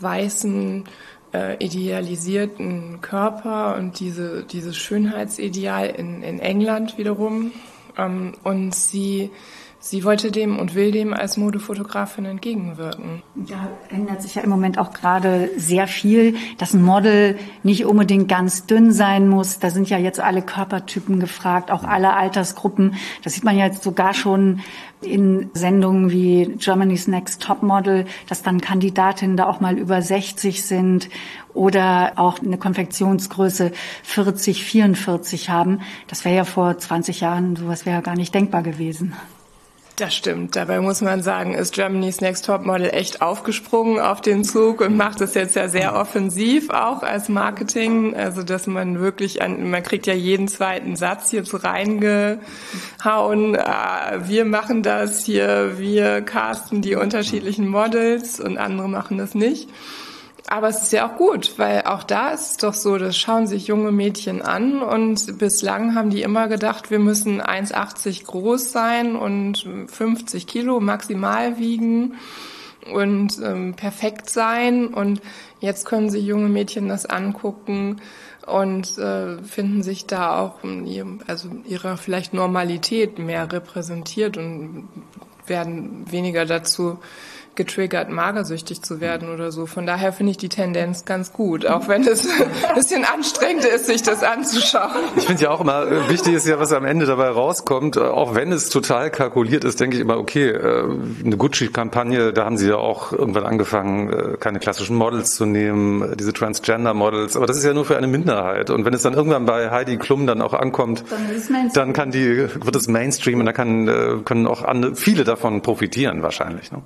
[0.00, 0.84] weißen,
[1.32, 7.52] äh, idealisierten Körper und diese, dieses Schönheitsideal in, in England wiederum.
[7.96, 9.30] Ähm, und sie
[9.82, 13.22] sie wollte dem und will dem als Modefotografin entgegenwirken.
[13.34, 18.28] Da ändert sich ja im Moment auch gerade sehr viel, dass ein Model nicht unbedingt
[18.28, 19.58] ganz dünn sein muss.
[19.58, 22.94] Da sind ja jetzt alle Körpertypen gefragt, auch alle Altersgruppen.
[23.24, 24.60] Das sieht man ja jetzt sogar schon
[25.00, 30.62] in Sendungen wie Germany's Next Top Model, dass dann Kandidatinnen da auch mal über 60
[30.62, 31.08] sind
[31.54, 33.72] oder auch eine Konfektionsgröße
[34.04, 35.80] 40, 44 haben.
[36.06, 39.14] Das wäre ja vor 20 Jahren, sowas wäre ja gar nicht denkbar gewesen.
[40.02, 40.56] Das stimmt.
[40.56, 44.96] Dabei muss man sagen, ist Germany's Next Top Model echt aufgesprungen auf den Zug und
[44.96, 48.16] macht es jetzt ja sehr offensiv auch als Marketing.
[48.16, 52.40] Also, dass man wirklich an, man kriegt ja jeden zweiten Satz hier so reingehauen.
[53.56, 59.68] Ah, wir machen das hier, wir casten die unterschiedlichen Models und andere machen das nicht.
[60.52, 63.46] Aber es ist ja auch gut, weil auch da ist es doch so, das schauen
[63.46, 69.16] sich junge Mädchen an und bislang haben die immer gedacht, wir müssen 1,80 groß sein
[69.16, 72.16] und 50 Kilo maximal wiegen
[72.92, 74.88] und ähm, perfekt sein.
[74.88, 75.22] Und
[75.60, 78.02] jetzt können sich junge Mädchen das angucken
[78.46, 84.86] und äh, finden sich da auch in ihrem, also ihrer vielleicht Normalität mehr repräsentiert und
[85.46, 86.98] werden weniger dazu
[87.54, 89.66] getriggert, magersüchtig zu werden oder so.
[89.66, 92.26] Von daher finde ich die Tendenz ganz gut, auch wenn es
[92.68, 94.90] ein bisschen anstrengend ist, sich das anzuschauen.
[95.16, 97.96] Ich finde ja auch immer, äh, wichtig ist ja, was am Ende dabei rauskommt.
[97.96, 100.84] Äh, auch wenn es total kalkuliert ist, denke ich immer, okay, äh,
[101.24, 106.32] eine Gucci-Kampagne, da haben sie ja auch irgendwann angefangen, keine klassischen Models zu nehmen, diese
[106.32, 107.36] Transgender-Models.
[107.36, 108.70] Aber das ist ja nur für eine Minderheit.
[108.70, 112.48] Und wenn es dann irgendwann bei Heidi Klum dann auch ankommt, dann, dann kann die,
[112.64, 116.72] wird es Mainstream und da kann, können auch andere, viele davon profitieren wahrscheinlich.
[116.72, 116.82] Ne?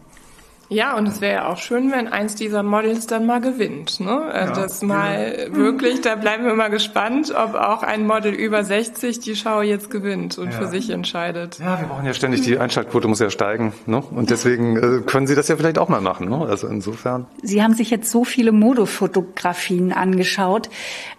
[0.68, 4.00] Ja, und es wäre ja auch schön, wenn eins dieser Models dann mal gewinnt.
[4.00, 4.20] Ne?
[4.20, 5.54] Also ja, das mal ja.
[5.54, 9.90] wirklich, da bleiben wir mal gespannt, ob auch ein Model über 60 die Schau jetzt
[9.90, 10.58] gewinnt und ja.
[10.58, 11.58] für sich entscheidet.
[11.60, 13.72] Ja, wir brauchen ja ständig, die Einschaltquote muss ja steigen.
[13.86, 14.00] Ne?
[14.00, 16.28] Und deswegen äh, können Sie das ja vielleicht auch mal machen.
[16.28, 16.46] Ne?
[16.48, 17.26] Also insofern.
[17.42, 20.68] Sie haben sich jetzt so viele Modefotografien angeschaut.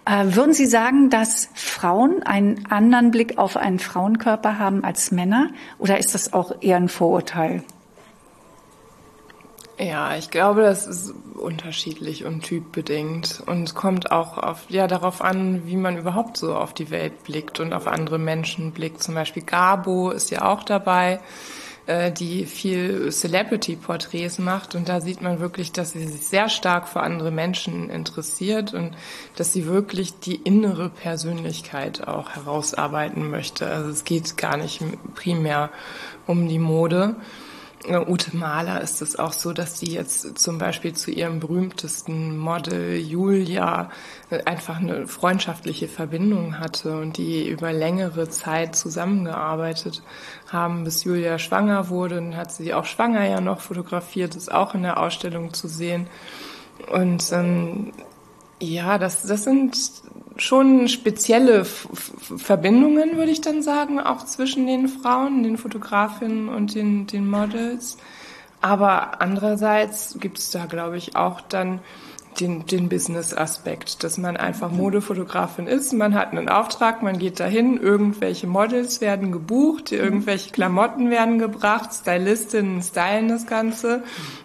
[0.06, 5.50] Äh, würden Sie sagen, dass Frauen einen anderen Blick auf einen Frauenkörper haben als Männer?
[5.80, 7.64] Oder ist das auch eher ein Vorurteil?
[9.80, 15.68] Ja, ich glaube, das ist unterschiedlich und typbedingt und kommt auch auf, ja, darauf an,
[15.68, 19.04] wie man überhaupt so auf die Welt blickt und auf andere Menschen blickt.
[19.04, 21.20] Zum Beispiel Gabo ist ja auch dabei,
[21.86, 26.88] äh, die viel Celebrity-Porträts macht und da sieht man wirklich, dass sie sich sehr stark
[26.88, 28.98] für andere Menschen interessiert und
[29.36, 33.68] dass sie wirklich die innere Persönlichkeit auch herausarbeiten möchte.
[33.68, 34.82] Also es geht gar nicht
[35.14, 35.70] primär
[36.26, 37.16] um die Mode.
[37.90, 42.98] Ute Mahler ist es auch so, dass sie jetzt zum Beispiel zu ihrem berühmtesten Model
[42.98, 43.90] Julia
[44.46, 50.04] einfach eine freundschaftliche Verbindung hatte und die über längere Zeit zusammengearbeitet
[50.52, 52.16] haben, bis Julia schwanger wurde.
[52.16, 56.08] Dann hat sie auch schwanger ja noch fotografiert, ist auch in der Ausstellung zu sehen.
[56.92, 57.94] Und ähm,
[58.60, 59.78] ja, das, das sind
[60.42, 61.88] schon spezielle F
[62.38, 67.98] Verbindungen, würde ich dann sagen, auch zwischen den Frauen, den Fotografinnen und den, den Models.
[68.62, 71.80] Aber andererseits gibt es da, glaube ich, auch dann
[72.40, 77.78] den, den Business-Aspekt, dass man einfach Modefotografin ist, man hat einen Auftrag, man geht dahin,
[77.78, 84.04] irgendwelche Models werden gebucht, irgendwelche Klamotten werden gebracht, Stylistinnen stylen das Ganze.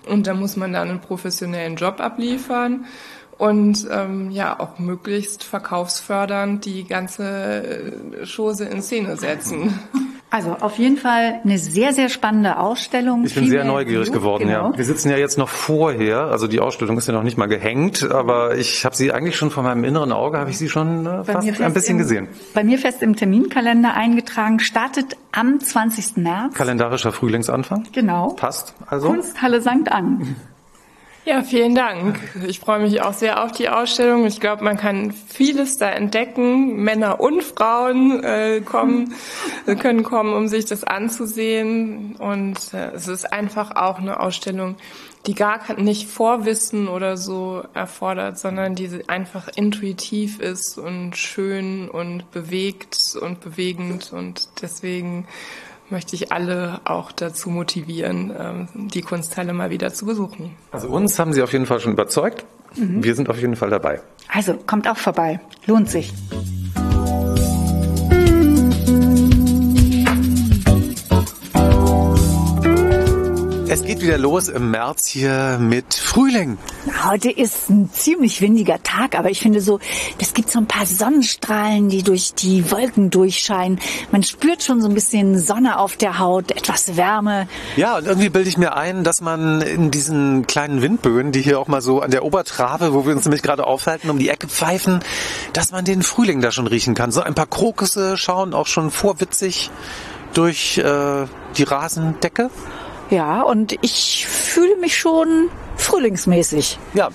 [0.09, 2.87] Und da muss man dann einen professionellen Job abliefern
[3.39, 9.79] und ähm, ja auch möglichst verkaufsfördernd die ganze äh, Chose in Szene setzen.
[10.33, 13.23] Also auf jeden Fall eine sehr, sehr spannende Ausstellung.
[13.27, 14.71] Ich bin sehr neugierig Blut, geworden, genau.
[14.71, 14.79] ja.
[14.79, 18.11] Wir sitzen ja jetzt noch vorher, also die Ausstellung ist ja noch nicht mal gehängt,
[18.11, 21.25] aber ich habe sie eigentlich schon vor meinem inneren Auge, habe ich sie schon äh,
[21.25, 22.29] fast ein bisschen im, gesehen.
[22.55, 26.17] Bei mir fest im Terminkalender eingetragen, startet am 20.
[26.17, 26.55] März.
[26.55, 27.89] Kalendarischer Frühlingsanfang.
[27.93, 28.29] Genau.
[28.29, 29.09] Passt also.
[29.09, 29.93] Kunsthalle St.
[29.93, 30.35] Ann.
[31.25, 32.19] Ja, vielen Dank.
[32.49, 34.27] Ich freue mich auch sehr auf die Ausstellung.
[34.27, 36.83] Ich glaube, man kann vieles da entdecken.
[36.83, 39.15] Männer und Frauen äh, kommen,
[39.79, 42.17] können kommen, um sich das anzusehen.
[42.17, 44.75] Und äh, es ist einfach auch eine Ausstellung,
[45.27, 52.33] die gar nicht Vorwissen oder so erfordert, sondern die einfach intuitiv ist und schön und
[52.33, 54.13] bewegt und bewegend.
[54.13, 55.29] Und deswegen
[55.93, 60.57] möchte ich alle auch dazu motivieren, ähm, die Kunsthalle mal wieder zu besuchen.
[60.73, 62.45] Also uns haben Sie auf jeden Fall schon überzeugt.
[62.75, 63.05] Mhm.
[63.05, 64.01] Wir sind auf jeden Fall dabei.
[64.29, 65.41] Also kommt auch vorbei.
[65.67, 66.13] Lohnt sich.
[73.73, 76.59] Es geht wieder los im März hier mit Frühling.
[77.07, 79.81] Heute ist ein ziemlich windiger Tag, aber ich finde so,
[80.19, 83.81] es gibt so ein paar Sonnenstrahlen, die durch die Wolken durchscheinen.
[84.11, 87.49] Man spürt schon so ein bisschen Sonne auf der Haut, etwas Wärme.
[87.77, 91.59] Ja, und irgendwie bilde ich mir ein, dass man in diesen kleinen Windböen, die hier
[91.59, 94.49] auch mal so an der Obertrave, wo wir uns nämlich gerade aufhalten, um die Ecke
[94.49, 95.01] pfeifen,
[95.55, 97.11] dass man den Frühling da schon riechen kann.
[97.11, 99.71] So ein paar Krokusse schauen auch schon vorwitzig
[100.35, 101.25] durch äh,
[101.57, 102.51] die Rasendecke.
[103.13, 106.79] Ja, und ich fühle mich schon frühlingsmäßig.
[106.95, 107.11] Ja,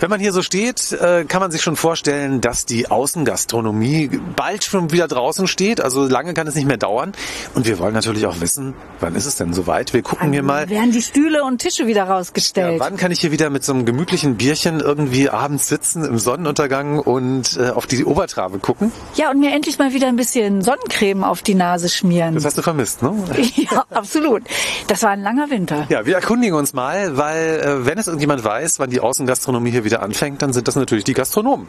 [0.00, 4.64] wenn man hier so steht, äh, kann man sich schon vorstellen, dass die Außengastronomie bald
[4.64, 5.80] schon wieder draußen steht.
[5.80, 7.12] Also lange kann es nicht mehr dauern.
[7.54, 9.92] Und wir wollen natürlich auch wissen, wann ist es denn soweit?
[9.92, 10.68] Wir gucken hier mal.
[10.68, 12.74] Werden die Stühle und Tische wieder rausgestellt?
[12.74, 16.18] Ja, wann kann ich hier wieder mit so einem gemütlichen Bierchen irgendwie abends sitzen im
[16.18, 18.92] Sonnenuntergang und äh, auf die Obertrave gucken?
[19.14, 22.34] Ja, und mir endlich mal wieder ein bisschen Sonnencreme auf die Nase schmieren.
[22.34, 23.12] Das hast du vermisst, ne?
[23.56, 24.42] ja, absolut.
[24.88, 25.86] Das war ein langer Winter.
[25.88, 29.84] Ja, wir erkundigen uns mal, weil äh, wenn es irgendjemand weiß, wann die Außengastronomie hier
[29.84, 31.66] wieder anfängt, dann sind das natürlich die Gastronomen.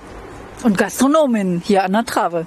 [0.64, 2.46] Und Gastronomen hier an der Trave.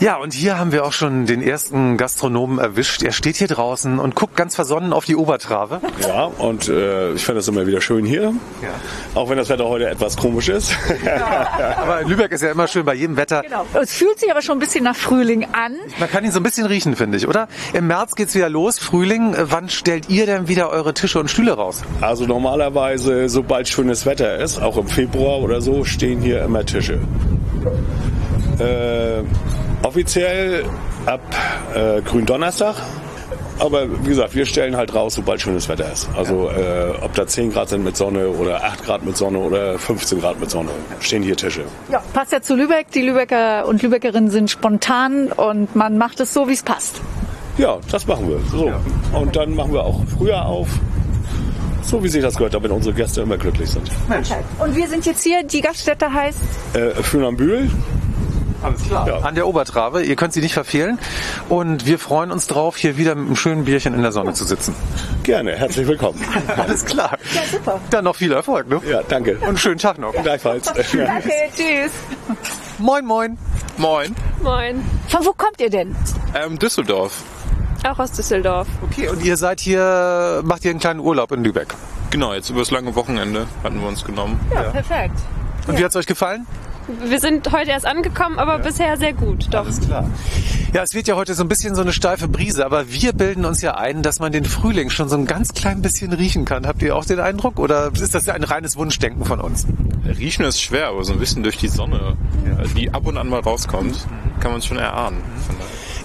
[0.00, 3.02] Ja, und hier haben wir auch schon den ersten Gastronomen erwischt.
[3.02, 5.80] Er steht hier draußen und guckt ganz versonnen auf die Obertrave.
[6.06, 8.34] Ja, und äh, ich finde es immer wieder schön hier.
[8.62, 8.68] Ja.
[9.14, 10.74] Auch wenn das Wetter heute etwas komisch ist.
[11.04, 13.42] Ja, aber Lübeck ist ja immer schön bei jedem Wetter.
[13.42, 13.64] Genau.
[13.74, 15.76] Es fühlt sich aber schon ein bisschen nach Frühling an.
[15.98, 17.48] Man kann ihn so ein bisschen riechen, finde ich, oder?
[17.72, 19.34] Im März geht's wieder los, Frühling.
[19.38, 21.82] Wann stellt ihr denn wieder eure Tische und Stühle raus?
[22.00, 27.00] Also normalerweise, sobald schönes Wetter ist, auch im Februar oder so, stehen hier immer Tische.
[28.58, 29.22] Äh,
[29.84, 30.64] Offiziell
[31.04, 31.20] ab
[31.74, 32.76] äh, Gründonnerstag.
[33.58, 36.08] Aber wie gesagt, wir stellen halt raus, sobald schönes Wetter ist.
[36.16, 39.78] Also äh, ob da 10 Grad sind mit Sonne oder 8 Grad mit Sonne oder
[39.78, 40.70] 15 Grad mit Sonne,
[41.00, 41.64] stehen hier Tische.
[41.90, 42.90] Ja, passt ja zu Lübeck.
[42.92, 47.00] Die Lübecker und Lübeckerinnen sind spontan und man macht es so, wie es passt.
[47.58, 48.40] Ja, das machen wir.
[48.50, 48.66] So.
[48.66, 48.80] Ja.
[49.12, 50.68] Und dann machen wir auch früher auf.
[51.82, 53.88] So wie sich das gehört, damit unsere Gäste immer glücklich sind.
[54.08, 54.30] Mensch.
[54.58, 56.38] Und wir sind jetzt hier, die Gaststätte heißt?
[56.72, 57.70] Äh, Fünambühl.
[58.64, 59.06] Alles klar.
[59.06, 59.18] Ja.
[59.18, 60.02] An der Obertrave.
[60.02, 60.98] Ihr könnt sie nicht verfehlen.
[61.48, 64.44] Und wir freuen uns drauf, hier wieder mit einem schönen Bierchen in der Sonne zu
[64.44, 64.74] sitzen.
[65.22, 65.52] Gerne.
[65.52, 66.20] Herzlich willkommen.
[66.56, 67.18] Alles klar.
[67.34, 67.80] Ja, super.
[67.90, 68.80] Dann noch viel Erfolg, ne?
[68.88, 69.36] Ja, danke.
[69.36, 70.12] Und einen schönen Tag noch.
[70.12, 70.64] Gleichfalls.
[70.72, 71.30] danke.
[71.54, 71.92] Tschüss.
[72.78, 73.38] Moin, moin.
[73.76, 74.14] Moin.
[74.42, 74.82] Moin.
[75.08, 75.94] Von wo kommt ihr denn?
[76.34, 77.22] Ähm, Düsseldorf.
[77.86, 78.66] Auch aus Düsseldorf.
[78.82, 81.74] Okay, und ihr seid hier, macht ihr einen kleinen Urlaub in Lübeck?
[82.10, 84.40] Genau, jetzt über das lange Wochenende hatten wir uns genommen.
[84.52, 84.70] Ja, ja.
[84.70, 85.16] perfekt.
[85.66, 85.80] Und ja.
[85.80, 86.46] wie hat's euch gefallen?
[86.86, 88.58] Wir sind heute erst angekommen, aber ja.
[88.58, 89.46] bisher sehr gut.
[89.50, 89.64] Doch.
[89.64, 90.08] Alles klar.
[90.72, 93.44] Ja, es wird ja heute so ein bisschen so eine steife Brise, aber wir bilden
[93.44, 96.66] uns ja ein, dass man den Frühling schon so ein ganz klein bisschen riechen kann.
[96.66, 99.66] Habt ihr auch den Eindruck oder ist das ja ein reines Wunschdenken von uns?
[100.18, 102.16] Riechen ist schwer, aber so ein bisschen durch die Sonne,
[102.46, 102.64] ja.
[102.76, 104.06] die ab und an mal rauskommt,
[104.40, 105.22] kann man es schon erahnen.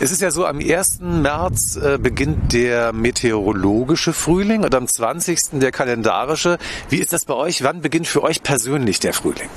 [0.02, 1.00] Es ist ja so, am 1.
[1.02, 5.60] März äh, beginnt der meteorologische Frühling und am 20.
[5.60, 6.58] der kalendarische.
[6.90, 7.64] Wie ist das bei euch?
[7.64, 9.50] Wann beginnt für euch persönlich der Frühling?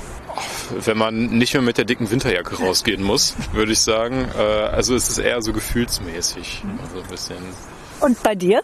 [0.85, 4.27] Wenn man nicht mehr mit der dicken Winterjacke rausgehen muss, würde ich sagen.
[4.37, 6.63] Äh, also es ist eher so gefühlsmäßig.
[6.81, 7.37] Also ein bisschen.
[7.99, 8.61] Und bei dir?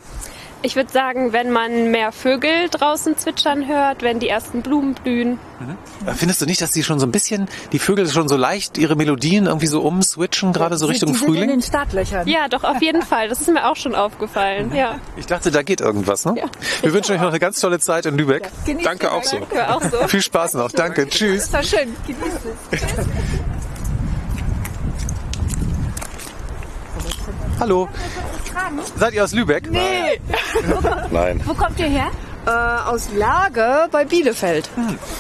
[0.62, 5.40] Ich würde sagen, wenn man mehr Vögel draußen zwitschern hört, wenn die ersten Blumen blühen.
[6.06, 8.78] Äh, Findest du nicht, dass die schon so ein bisschen, die Vögel schon so leicht
[8.78, 11.50] ihre Melodien irgendwie so umswitchen, gerade so Richtung die sind in Frühling?
[11.50, 12.28] den Startlöchern.
[12.28, 13.30] Ja, doch, auf jeden Fall.
[13.30, 14.74] Das ist mir auch schon aufgefallen.
[14.76, 16.34] Ja, Ich dachte, da geht irgendwas, ne?
[16.38, 16.46] Ja.
[16.82, 18.50] Wir wünschen euch noch eine ganz tolle Zeit in Lübeck.
[18.66, 19.40] Genießt Danke auch so.
[19.52, 20.08] war auch so.
[20.10, 20.72] Viel Spaß noch.
[20.72, 21.08] Danke.
[21.08, 21.50] Tschüss.
[21.52, 21.96] Das war schön.
[22.06, 22.40] Genießt
[22.72, 22.80] es.
[27.60, 27.90] Hallo.
[28.96, 29.70] Seid ihr aus Lübeck?
[29.70, 30.20] Nee.
[31.12, 31.42] Nein.
[31.46, 32.10] Wo kommt ihr her?
[32.46, 34.70] Äh, aus Lage bei Bielefeld.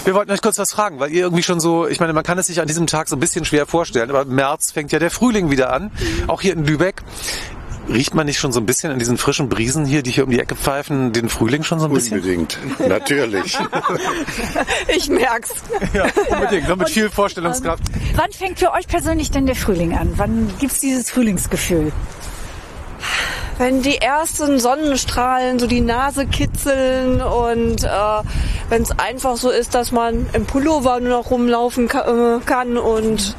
[0.06, 2.38] Wir wollten euch kurz was fragen, weil ihr irgendwie schon so, ich meine, man kann
[2.38, 5.00] es sich an diesem Tag so ein bisschen schwer vorstellen, aber im März fängt ja
[5.00, 5.92] der Frühling wieder an,
[6.28, 7.04] auch hier in Lübeck.
[7.90, 10.30] Riecht man nicht schon so ein bisschen an diesen frischen Brisen hier, die hier um
[10.30, 12.20] die Ecke pfeifen, den Frühling schon so ein bisschen?
[12.20, 12.60] Unbedingt.
[12.88, 13.58] Natürlich.
[14.96, 15.50] Ich merk's.
[15.94, 17.84] Ja, unbedingt, nur mit viel Vorstellungskraft.
[18.16, 20.14] Wann fängt für euch persönlich denn der Frühling an?
[20.18, 21.92] Wann gibt's dieses Frühlingsgefühl?
[23.58, 27.88] Wenn die ersten Sonnenstrahlen so die Nase kitzeln und äh,
[28.70, 33.36] wenn es einfach so ist, dass man im Pullover nur noch rumlaufen äh, kann und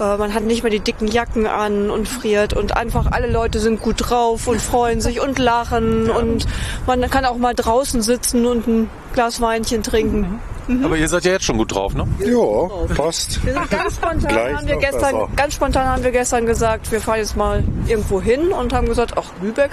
[0.00, 3.60] äh, man hat nicht mehr die dicken Jacken an und friert und einfach alle Leute
[3.60, 6.46] sind gut drauf und freuen sich und lachen und
[6.86, 10.40] man kann auch mal draußen sitzen und ein Glas Weinchen trinken.
[10.84, 12.06] Aber ihr seid ja jetzt schon gut drauf, ne?
[12.24, 13.44] Ja, passt.
[13.44, 15.28] Wir sind ganz spontan, haben wir gestern, besser.
[15.36, 19.14] ganz spontan haben wir gestern gesagt, wir fahren jetzt mal irgendwo hin und haben gesagt,
[19.16, 19.70] ach Lübeck,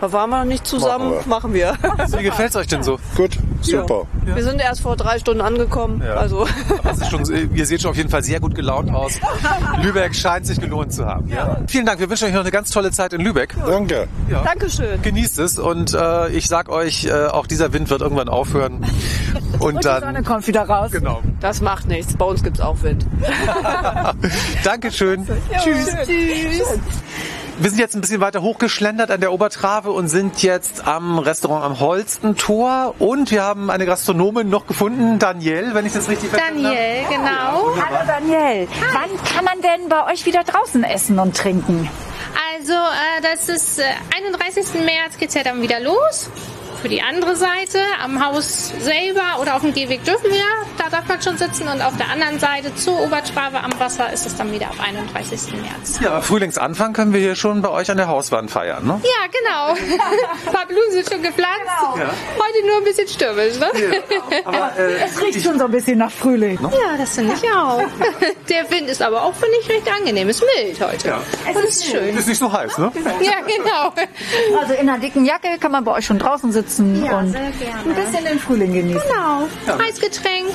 [0.00, 1.74] da waren wir noch nicht zusammen, machen wir.
[2.16, 2.98] Wie gefällt's euch denn so?
[3.16, 4.06] Gut, super.
[4.24, 6.46] Wir sind erst vor drei Stunden angekommen, also
[6.82, 7.24] Das ist schon,
[7.54, 9.14] ihr seht schon auf jeden Fall sehr gut gelaunt aus.
[9.82, 11.28] Lübeck scheint sich gelohnt zu haben.
[11.28, 11.58] Ja.
[11.66, 13.54] Vielen Dank, wir wünschen euch noch eine ganz tolle Zeit in Lübeck.
[13.66, 14.08] Danke.
[14.44, 15.02] Dankeschön.
[15.02, 18.84] Genießt es und äh, ich sag euch, äh, auch dieser Wind wird irgendwann aufhören.
[19.58, 20.90] Und Die dann, Sonne kommt wieder raus.
[20.90, 21.20] genau.
[21.40, 23.04] Das macht nichts, bei uns gibt's auch Wind.
[24.64, 25.26] Dankeschön.
[25.62, 25.94] Tschüss.
[27.60, 31.62] Wir sind jetzt ein bisschen weiter hochgeschlendert an der Obertrave und sind jetzt am Restaurant
[31.62, 36.64] am Holstentor und wir haben eine Gastronomin noch gefunden, Danielle, wenn ich das richtig verstanden
[36.64, 36.74] habe.
[36.74, 37.76] Daniel, genau.
[37.76, 41.86] Hallo Daniel, wann kann man denn bei euch wieder draußen essen und trinken?
[42.56, 43.82] Also, äh, das ist äh,
[44.16, 44.82] 31.
[44.82, 46.30] März geht's ja dann wieder los.
[46.82, 50.44] Für die andere Seite, am Haus selber oder auf dem Gehweg dürfen wir,
[50.78, 51.68] da darf man schon sitzen.
[51.68, 55.52] Und auf der anderen Seite zur Obertrave am Wasser ist es dann wieder ab 31.
[55.60, 56.00] März.
[56.02, 58.98] Ja, Frühlingsanfang können wir hier schon bei euch an der Hauswand feiern, ne?
[59.04, 59.72] Ja, genau.
[59.74, 61.50] Ein paar Blumen sind schon gepflanzt.
[61.92, 63.70] Heute nur ein bisschen stürmisch, ne?
[64.46, 66.58] Aber äh, Es riecht schon so ein bisschen nach Frühling.
[66.62, 67.82] Ja, das finde ich auch.
[68.48, 70.30] Der Wind ist aber auch, finde ich, recht angenehm.
[70.30, 71.08] Ist mild heute.
[71.08, 71.20] Ja.
[71.46, 72.16] Und ist schön.
[72.16, 72.90] ist nicht so heiß, ne?
[73.20, 73.92] Ja, genau.
[74.58, 77.52] Also in einer dicken Jacke kann man bei euch schon draußen sitzen Ja, und ein
[77.94, 79.02] bisschen den Frühling genießen.
[79.08, 79.48] Genau.
[79.78, 80.48] Heizgetränk,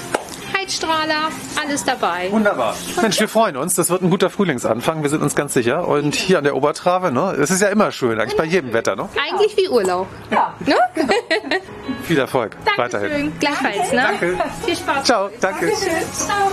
[0.58, 1.30] Heizstrahler,
[1.62, 2.32] alles dabei.
[2.32, 2.76] Wunderbar.
[3.02, 3.76] Mensch, wir freuen uns.
[3.76, 5.04] Das wird ein guter Frühlingsanfang.
[5.04, 5.88] Wir sind uns ganz sicher.
[5.88, 7.36] Und hier an der Obertrave, ne?
[7.42, 9.10] Es ist ja immer schön, eigentlich bei jedem Wetter, ne?
[9.16, 10.08] Eigentlich wie Urlaub.
[10.32, 10.54] Ja.
[10.66, 10.76] Ne?
[12.04, 12.56] Viel Erfolg.
[12.78, 13.34] Weiterhin.
[13.40, 13.40] Dankeschön.
[13.40, 14.02] Gleichfalls, ne?
[14.02, 14.38] Danke.
[14.66, 15.04] Viel Spaß.
[15.04, 15.30] Ciao.
[15.40, 15.72] Danke.
[15.72, 16.52] Ciao.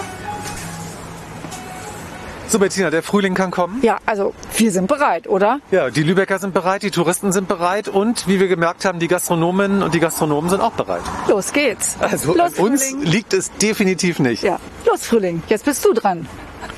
[2.52, 3.80] So, Bettina, der Frühling kann kommen.
[3.80, 5.60] Ja, also wir sind bereit, oder?
[5.70, 9.08] Ja, die Lübecker sind bereit, die Touristen sind bereit und wie wir gemerkt haben, die
[9.08, 11.00] Gastronomen und die Gastronomen sind auch bereit.
[11.28, 11.96] Los geht's.
[11.98, 13.06] Also Los, an uns Frühling.
[13.06, 14.42] liegt es definitiv nicht.
[14.42, 15.42] Ja, los Frühling.
[15.48, 16.28] Jetzt bist du dran.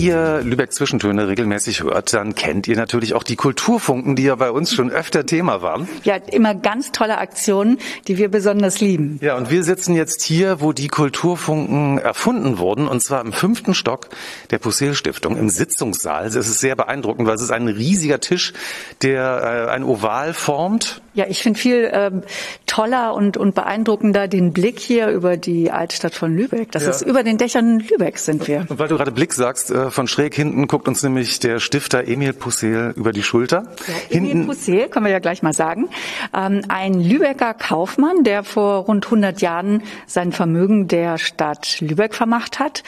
[0.02, 4.34] Wenn ihr Lübeck Zwischentöne regelmäßig hört, dann kennt ihr natürlich auch die Kulturfunken, die ja
[4.34, 5.88] bei uns schon öfter Thema waren.
[6.02, 7.78] Ja, immer ganz tolle Aktionen,
[8.08, 9.20] die wir besonders lieben.
[9.22, 13.74] Ja, und wir sitzen jetzt hier, wo die Kulturfunken erfunden wurden, und zwar im fünften
[13.74, 14.08] Stock
[14.50, 16.24] der Pussel Stiftung im Sitzungssaal.
[16.24, 18.54] Das ist sehr beeindruckend, weil es ist ein riesiger Tisch,
[19.02, 21.00] der äh, ein Oval formt.
[21.14, 22.22] Ja, ich finde viel ähm,
[22.66, 26.72] toller und, und beeindruckender den Blick hier über die Altstadt von Lübeck.
[26.72, 26.90] Das Ja.
[26.90, 28.64] ist über den Dächern Lübecks sind wir.
[28.68, 32.06] Und weil du gerade Blick sagst, äh, von schräg hinten guckt uns nämlich der Stifter
[32.08, 33.64] Emil Pussel über die Schulter.
[34.10, 35.88] Emil Pussel, können wir ja gleich mal sagen,
[36.34, 42.58] ähm, ein Lübecker Kaufmann, der vor rund 100 Jahren sein Vermögen der Stadt Lübeck vermacht
[42.58, 42.82] hat,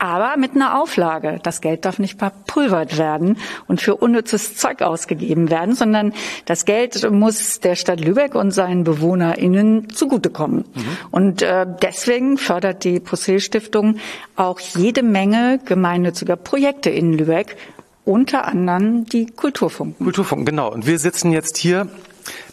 [0.00, 1.38] aber mit einer Auflage.
[1.42, 3.36] Das Geld darf nicht verpulvert werden
[3.68, 6.12] und für unnützes Zeug ausgegeben werden, sondern
[6.46, 10.64] das Geld muss der Stadt Lübeck und seinen BewohnerInnen zugutekommen.
[11.10, 13.96] Und äh, deswegen fördert die Pussel Stiftung
[14.36, 17.56] auch jede Menge gemeinnütziger Projekte in Lübeck,
[18.04, 20.04] unter anderem die Kulturfunken.
[20.04, 20.72] Kulturfunken, genau.
[20.72, 21.88] Und wir sitzen jetzt hier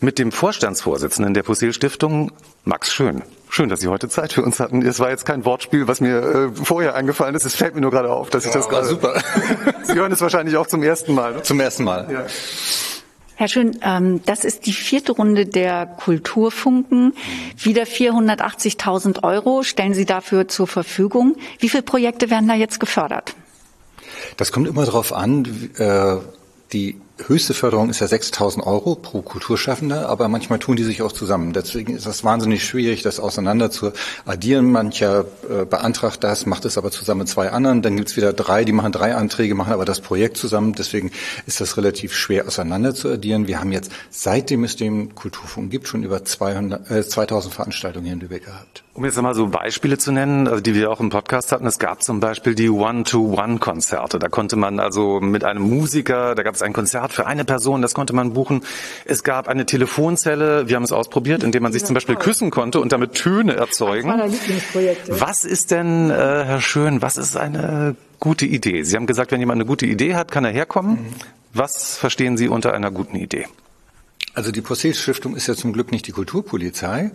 [0.02, 2.32] mit dem Vorstandsvorsitzenden der Pussel Stiftung,
[2.66, 3.24] Max Schön.
[3.50, 4.82] Schön, dass Sie heute Zeit für uns hatten.
[4.82, 7.46] Es war jetzt kein Wortspiel, was mir äh, vorher eingefallen ist.
[7.46, 8.88] Es fällt mir nur gerade auf, dass ich das gerade.
[8.88, 9.22] super.
[9.84, 11.36] Sie hören es wahrscheinlich auch zum ersten Mal.
[11.36, 11.42] Ne?
[11.44, 12.08] Zum ersten Mal.
[12.12, 12.26] Ja.
[13.36, 17.14] Herr Schön, ähm, das ist die vierte Runde der Kulturfunken.
[17.56, 21.36] Wieder 480.000 Euro stellen Sie dafür zur Verfügung.
[21.60, 23.36] Wie viele Projekte werden da jetzt gefördert?
[24.38, 25.70] Das kommt immer darauf an.
[25.78, 26.18] Äh,
[26.74, 31.12] die höchste Förderung ist ja 6.000 Euro pro Kulturschaffende, aber manchmal tun die sich auch
[31.12, 31.54] zusammen.
[31.54, 33.92] Deswegen ist das wahnsinnig schwierig, das auseinander zu
[34.26, 34.72] addieren.
[34.72, 37.82] Mancher äh, beantragt das, macht es aber zusammen mit zwei anderen.
[37.82, 40.74] Dann gibt es wieder drei, die machen drei Anträge, machen aber das Projekt zusammen.
[40.74, 41.12] Deswegen
[41.46, 43.48] ist das relativ schwer auseinander zu addieren.
[43.48, 48.14] Wir haben jetzt, seitdem es den Kulturfonds gibt, schon über 200, äh, 2000 Veranstaltungen hier
[48.14, 48.84] in Lübeck gehabt.
[48.98, 51.78] Um jetzt mal so Beispiele zu nennen, also die wir auch im Podcast hatten, es
[51.78, 54.18] gab zum Beispiel die One-to-One-Konzerte.
[54.18, 57.84] Da konnte man also mit einem Musiker, da gab es ein Konzert für eine Person,
[57.84, 58.64] das konnte man buchen.
[59.06, 62.80] Es gab eine Telefonzelle, wir haben es ausprobiert, indem man sich zum Beispiel küssen konnte
[62.80, 64.10] und damit Töne erzeugen.
[65.10, 68.82] Was ist denn, äh, Herr Schön, was ist eine gute Idee?
[68.82, 70.98] Sie haben gesagt, wenn jemand eine gute Idee hat, kann er herkommen.
[71.54, 73.46] Was verstehen Sie unter einer guten Idee?
[74.34, 77.10] Also die Possehl Stiftung ist ja zum Glück nicht die Kulturpolizei,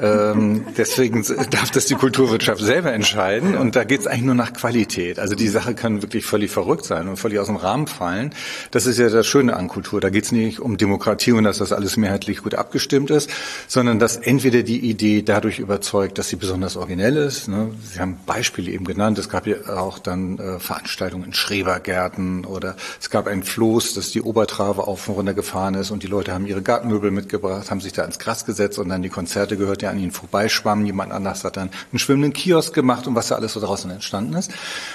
[0.00, 3.56] ähm, deswegen darf das die Kulturwirtschaft selber entscheiden.
[3.56, 5.18] Und da geht es eigentlich nur nach Qualität.
[5.18, 8.32] Also die Sache kann wirklich völlig verrückt sein und völlig aus dem Rahmen fallen.
[8.70, 10.00] Das ist ja das Schöne an Kultur.
[10.00, 13.30] Da geht es nicht um Demokratie und dass das alles mehrheitlich gut abgestimmt ist,
[13.66, 17.48] sondern dass entweder die Idee dadurch überzeugt, dass sie besonders originell ist.
[17.48, 17.70] Ne?
[17.92, 19.18] Sie haben Beispiele eben genannt.
[19.18, 24.10] Es gab ja auch dann äh, Veranstaltungen in Schrebergärten oder es gab ein Floß, das
[24.10, 27.80] die Obertrave auf und runter gefahren ist und die Leute haben ihre Gartenmöbel mitgebracht, haben
[27.80, 29.87] sich da ins Gras gesetzt und dann die Konzerte gehört.
[29.88, 30.84] Ja, an ihnen vorbeischwamm.
[30.84, 34.34] Jemand anders hat dann einen schwimmenden Kiosk gemacht und was da alles so draußen entstanden
[34.34, 34.50] ist.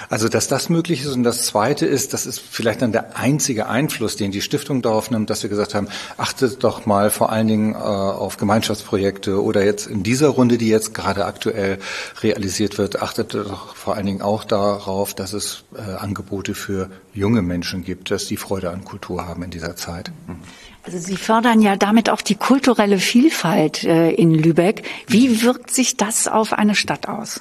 [0.08, 1.14] Also, dass das möglich ist.
[1.14, 5.10] Und das Zweite ist, das ist vielleicht dann der einzige Einfluss, den die Stiftung darauf
[5.10, 9.64] nimmt, dass wir gesagt haben, achtet doch mal vor allen Dingen äh, auf Gemeinschaftsprojekte oder
[9.64, 11.78] jetzt in dieser Runde, die jetzt gerade aktuell
[12.22, 17.42] realisiert wird, achtet doch vor allen Dingen auch darauf, dass es äh, Angebote für junge
[17.42, 20.12] Menschen gibt, dass die Freude an Kultur haben in dieser Zeit.
[20.26, 20.36] Mhm.
[20.84, 24.82] Also Sie fördern ja damit auch die kulturelle Vielfalt äh, in Lübeck.
[25.06, 27.40] Wie wirkt sich das auf eine Stadt aus?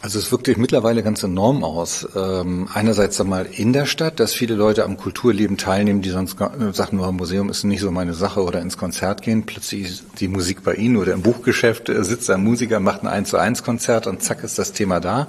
[0.00, 2.06] Also es wirkt sich mittlerweile ganz enorm aus.
[2.14, 6.96] Ähm, einerseits einmal in der Stadt, dass viele Leute am Kulturleben teilnehmen, die sonst sagen,
[6.96, 9.44] nur Museum ist nicht so meine Sache oder ins Konzert gehen.
[9.44, 13.08] Plötzlich ist die Musik bei ihnen oder im Buchgeschäft äh, sitzt ein Musiker, macht ein
[13.08, 15.26] 1 zu 1 Konzert und zack ist das Thema da.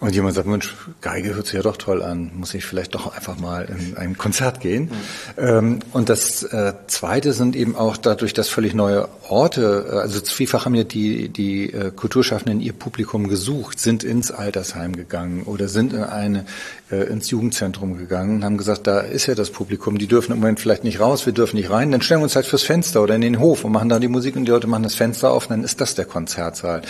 [0.00, 3.12] Und jemand sagt, Mensch, Geige hört sich ja doch toll an, muss ich vielleicht doch
[3.12, 4.84] einfach mal in ein Konzert gehen.
[5.36, 5.44] Mhm.
[5.44, 10.20] Ähm, und das äh, Zweite sind eben auch dadurch, dass völlig neue Orte, äh, also
[10.24, 15.66] vielfach haben ja die, die äh, Kulturschaffenden ihr Publikum gesucht, sind ins Altersheim gegangen oder
[15.66, 16.44] sind in eine,
[16.90, 20.58] ins Jugendzentrum gegangen und haben gesagt, da ist ja das Publikum, die dürfen im Moment
[20.58, 23.14] vielleicht nicht raus, wir dürfen nicht rein, dann stellen wir uns halt fürs Fenster oder
[23.14, 25.48] in den Hof und machen da die Musik und die Leute machen das Fenster auf
[25.48, 26.80] dann ist das der Konzertsaal.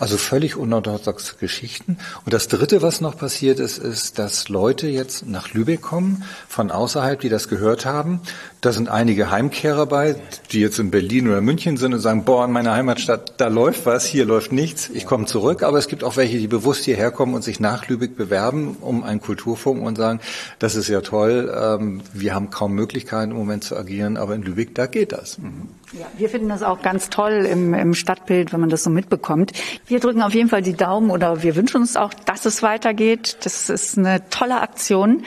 [0.00, 1.98] Also völlig unorthodoxe Geschichten.
[2.24, 6.70] Und das Dritte, was noch passiert ist, ist, dass Leute jetzt nach Lübeck kommen, von
[6.70, 8.20] außerhalb, die das gehört haben.
[8.64, 10.16] Da sind einige Heimkehrer bei,
[10.50, 13.84] die jetzt in Berlin oder München sind und sagen, boah, in meiner Heimatstadt, da läuft
[13.84, 15.62] was, hier läuft nichts, ich komme zurück.
[15.62, 19.04] Aber es gibt auch welche, die bewusst hierher kommen und sich nach Lübeck bewerben um
[19.04, 20.20] einen Kulturfunk und sagen,
[20.60, 24.40] das ist ja toll, ähm, wir haben kaum Möglichkeiten im Moment zu agieren, aber in
[24.40, 25.36] Lübeck, da geht das.
[25.36, 25.68] Mhm.
[25.92, 29.52] Ja, wir finden das auch ganz toll im, im Stadtbild, wenn man das so mitbekommt.
[29.86, 33.36] Wir drücken auf jeden Fall die Daumen oder wir wünschen uns auch, dass es weitergeht.
[33.42, 35.22] Das ist eine tolle Aktion.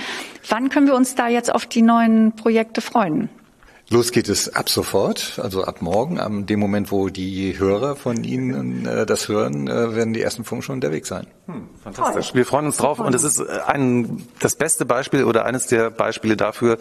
[0.50, 3.30] Wann können wir uns da jetzt auf die neuen Projekte freuen?
[3.90, 6.20] Los geht es ab sofort, also ab morgen.
[6.20, 10.44] Am dem Moment, wo die Hörer von Ihnen äh, das hören, äh, werden die ersten
[10.44, 11.26] Funken schon unterwegs sein.
[11.46, 12.34] Hm, fantastisch.
[12.34, 15.90] Wir freuen uns drauf und es ist äh, ein, das beste Beispiel oder eines der
[15.90, 16.80] Beispiele dafür,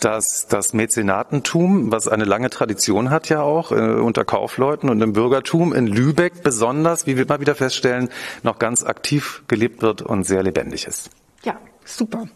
[0.00, 5.12] dass das Mäzenatentum, was eine lange Tradition hat ja auch äh, unter Kaufleuten und im
[5.12, 8.08] Bürgertum in Lübeck besonders, wie wir mal wieder feststellen,
[8.42, 11.10] noch ganz aktiv gelebt wird und sehr lebendig ist.
[11.44, 12.26] Ja, super.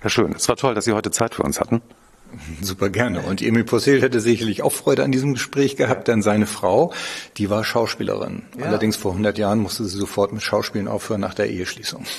[0.00, 1.82] Herr Schön, es war toll, dass Sie heute Zeit für uns hatten.
[2.62, 3.20] Super gerne.
[3.20, 6.92] Und Emil Posel hätte sicherlich auch Freude an diesem Gespräch gehabt, denn seine Frau,
[7.36, 8.42] die war Schauspielerin.
[8.58, 8.66] Ja.
[8.66, 12.04] Allerdings vor 100 Jahren musste sie sofort mit Schauspielen aufhören nach der Eheschließung.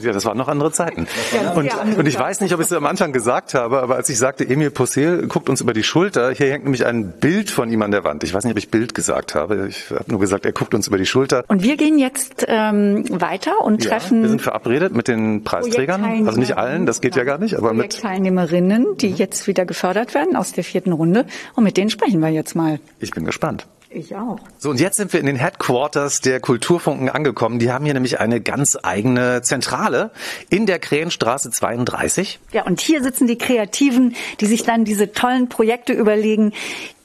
[0.00, 1.06] Ja, das waren noch andere Zeiten.
[1.54, 4.18] Und, und ich weiß nicht, ob ich es am Anfang gesagt habe, aber als ich
[4.18, 7.82] sagte, Emil Posel guckt uns über die Schulter, hier hängt nämlich ein Bild von ihm
[7.82, 8.24] an der Wand.
[8.24, 9.68] Ich weiß nicht, ob ich Bild gesagt habe.
[9.68, 11.44] Ich habe nur gesagt, er guckt uns über die Schulter.
[11.48, 14.18] Und wir gehen jetzt ähm, weiter und treffen.
[14.18, 16.26] Ja, wir sind verabredet mit den Preisträgern.
[16.26, 20.14] Also nicht allen, das geht ja, gar nicht, aber mit Teilnehmerinnen, die jetzt wieder gefördert
[20.14, 21.26] werden aus der vierten Runde.
[21.54, 22.78] Und mit denen sprechen wir jetzt mal.
[23.00, 23.66] Ich bin gespannt.
[23.94, 24.40] Ich auch.
[24.58, 27.60] So, und jetzt sind wir in den Headquarters der Kulturfunken angekommen.
[27.60, 30.10] Die haben hier nämlich eine ganz eigene Zentrale
[30.50, 32.40] in der Krähenstraße 32.
[32.50, 36.52] Ja, und hier sitzen die Kreativen, die sich dann diese tollen Projekte überlegen,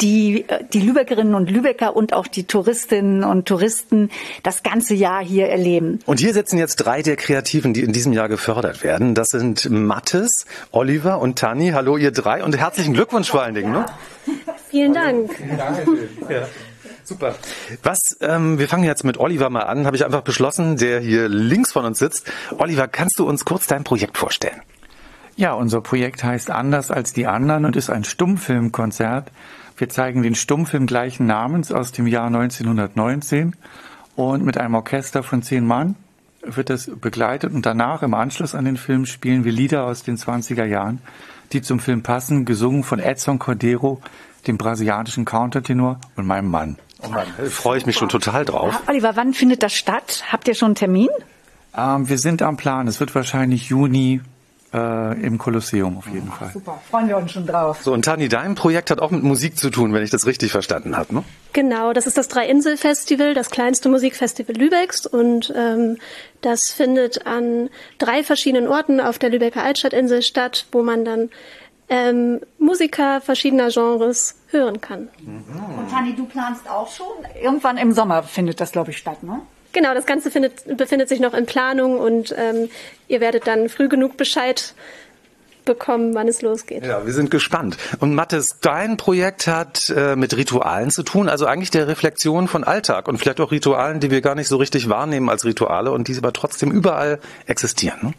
[0.02, 4.10] die äh, die Lübeckerinnen und Lübecker und auch die Touristinnen und Touristen
[4.42, 6.00] das ganze Jahr hier erleben.
[6.08, 9.14] Und hier sitzen jetzt drei der Kreativen, die in diesem Jahr gefördert werden.
[9.14, 11.70] Das sind Mattes, Oliver und Tani.
[11.70, 13.72] Hallo ihr drei und herzlichen Glückwunsch vor allen Dingen.
[13.72, 13.86] Ne?
[14.70, 15.32] Vielen Dank.
[16.30, 16.48] Ja.
[17.10, 17.34] Super.
[17.82, 21.28] Was, ähm, wir fangen jetzt mit Oliver mal an, habe ich einfach beschlossen, der hier
[21.28, 22.32] links von uns sitzt.
[22.60, 24.62] Oliver, kannst du uns kurz dein Projekt vorstellen?
[25.36, 29.32] Ja, unser Projekt heißt Anders als die anderen und ist ein Stummfilmkonzert.
[29.76, 33.56] Wir zeigen den Stummfilm gleichen Namens aus dem Jahr 1919
[34.16, 35.96] und mit einem Orchester von zehn Mann
[36.44, 40.18] wird das begleitet und danach im Anschluss an den Film spielen wir Lieder aus den
[40.18, 41.02] 20er Jahren,
[41.54, 44.00] die zum Film passen, gesungen von Edson Cordero,
[44.46, 46.78] dem brasilianischen Countertenor und meinem Mann.
[47.02, 48.82] Oh Mann, freue ich mich schon total drauf.
[48.88, 50.24] Oliver, wann findet das statt?
[50.32, 51.10] Habt ihr schon einen Termin?
[51.76, 52.88] Ähm, wir sind am Plan.
[52.88, 54.22] Es wird wahrscheinlich Juni
[54.74, 56.52] äh, im Kolosseum auf jeden Fall.
[56.54, 57.82] Super, freuen wir uns schon drauf.
[57.84, 60.52] So, und Tani, dein Projekt hat auch mit Musik zu tun, wenn ich das richtig
[60.52, 61.24] verstanden habe, ne?
[61.54, 65.98] Genau, das ist das Drei-Insel-Festival, das kleinste Musikfestival Lübecks und ähm,
[66.42, 71.30] das findet an drei verschiedenen Orten auf der Lübecker Altstadtinsel statt, wo man dann
[71.90, 75.10] ähm, Musiker verschiedener Genres hören kann.
[75.26, 77.08] Und Tani, du planst auch schon?
[77.42, 79.42] Irgendwann im Sommer findet das, glaube ich, statt, ne?
[79.72, 82.70] Genau, das Ganze findet, befindet sich noch in Planung und ähm,
[83.08, 84.74] ihr werdet dann früh genug Bescheid
[85.66, 86.84] bekommen, wann es losgeht.
[86.84, 87.78] Ja, wir sind gespannt.
[88.00, 92.64] Und Mathis, dein Projekt hat äh, mit Ritualen zu tun, also eigentlich der Reflexion von
[92.64, 96.08] Alltag und vielleicht auch Ritualen, die wir gar nicht so richtig wahrnehmen als Rituale und
[96.08, 98.00] die aber trotzdem überall existieren.
[98.02, 98.14] Ne?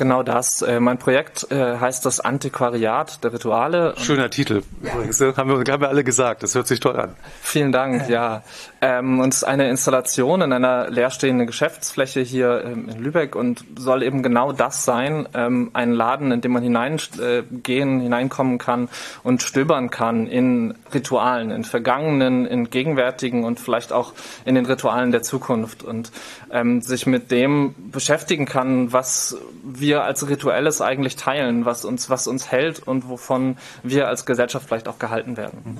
[0.00, 0.62] Genau das.
[0.62, 3.92] Äh, mein Projekt äh, heißt das Antiquariat der Rituale.
[3.98, 4.62] Schöner Titel.
[4.80, 5.34] Übrigens, ne?
[5.36, 6.42] haben, wir, haben wir alle gesagt.
[6.42, 7.10] Das hört sich toll an.
[7.42, 8.42] Vielen Dank, ja.
[8.80, 13.62] Ähm, und es ist eine Installation in einer leerstehenden Geschäftsfläche hier ähm, in Lübeck und
[13.76, 15.28] soll eben genau das sein.
[15.34, 18.88] Ähm, ein Laden, in dem man hineingehen, hineinkommen kann
[19.22, 24.14] und stöbern kann in Ritualen, in vergangenen, in gegenwärtigen und vielleicht auch
[24.46, 26.10] in den Ritualen der Zukunft und
[26.50, 32.26] ähm, sich mit dem beschäftigen kann, was wir als Rituelles eigentlich teilen, was uns, was
[32.26, 35.78] uns hält und wovon wir als Gesellschaft vielleicht auch gehalten werden.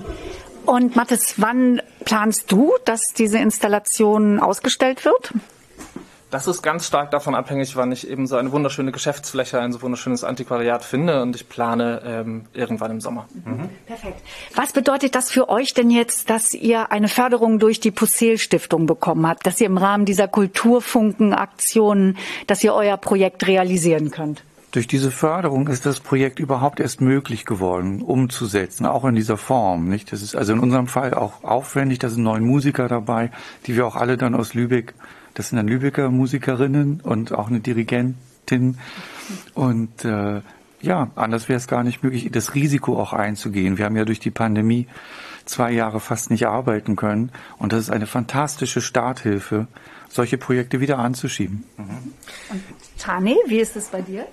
[0.65, 5.33] Und Mathis, wann planst du, dass diese Installation ausgestellt wird?
[6.31, 9.81] Das ist ganz stark davon abhängig, wann ich eben so eine wunderschöne Geschäftsfläche, ein so
[9.81, 13.27] wunderschönes Antiquariat finde und ich plane ähm, irgendwann im Sommer.
[13.43, 13.69] Mhm.
[13.85, 14.21] Perfekt.
[14.55, 18.85] Was bedeutet das für euch denn jetzt, dass ihr eine Förderung durch die Pussel Stiftung
[18.85, 22.17] bekommen habt, dass ihr im Rahmen dieser Kulturfunken-Aktionen,
[22.47, 24.41] dass ihr euer Projekt realisieren könnt?
[24.71, 29.89] Durch diese Förderung ist das Projekt überhaupt erst möglich geworden, umzusetzen, auch in dieser Form.
[29.89, 30.13] Nicht?
[30.13, 31.99] Das ist also in unserem Fall auch aufwendig.
[31.99, 33.31] Da sind neun Musiker dabei,
[33.67, 34.93] die wir auch alle dann aus Lübeck
[35.33, 38.77] das sind dann Lübecker Musikerinnen und auch eine Dirigentin.
[39.53, 40.41] Und äh,
[40.81, 43.77] ja, anders wäre es gar nicht möglich, das Risiko auch einzugehen.
[43.77, 44.87] Wir haben ja durch die Pandemie
[45.45, 47.31] zwei Jahre fast nicht arbeiten können.
[47.57, 49.67] Und das ist eine fantastische Starthilfe,
[50.09, 51.63] solche Projekte wieder anzuschieben.
[51.77, 52.63] Und
[52.97, 54.25] Tane, wie ist es bei dir?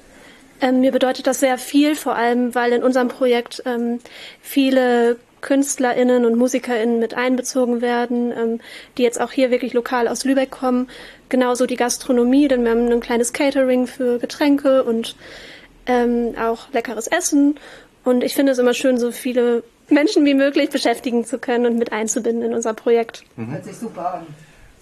[0.60, 4.00] Ähm, mir bedeutet das sehr viel, vor allem weil in unserem Projekt ähm,
[4.42, 8.60] viele KünstlerInnen und MusikerInnen mit einbezogen werden, ähm,
[8.96, 10.88] die jetzt auch hier wirklich lokal aus Lübeck kommen.
[11.28, 15.16] Genauso die Gastronomie, denn wir haben ein kleines Catering für Getränke und
[15.86, 17.58] ähm, auch leckeres Essen.
[18.04, 21.78] Und ich finde es immer schön, so viele Menschen wie möglich beschäftigen zu können und
[21.78, 23.24] mit einzubinden in unser Projekt.
[23.36, 24.26] Hört sich super an.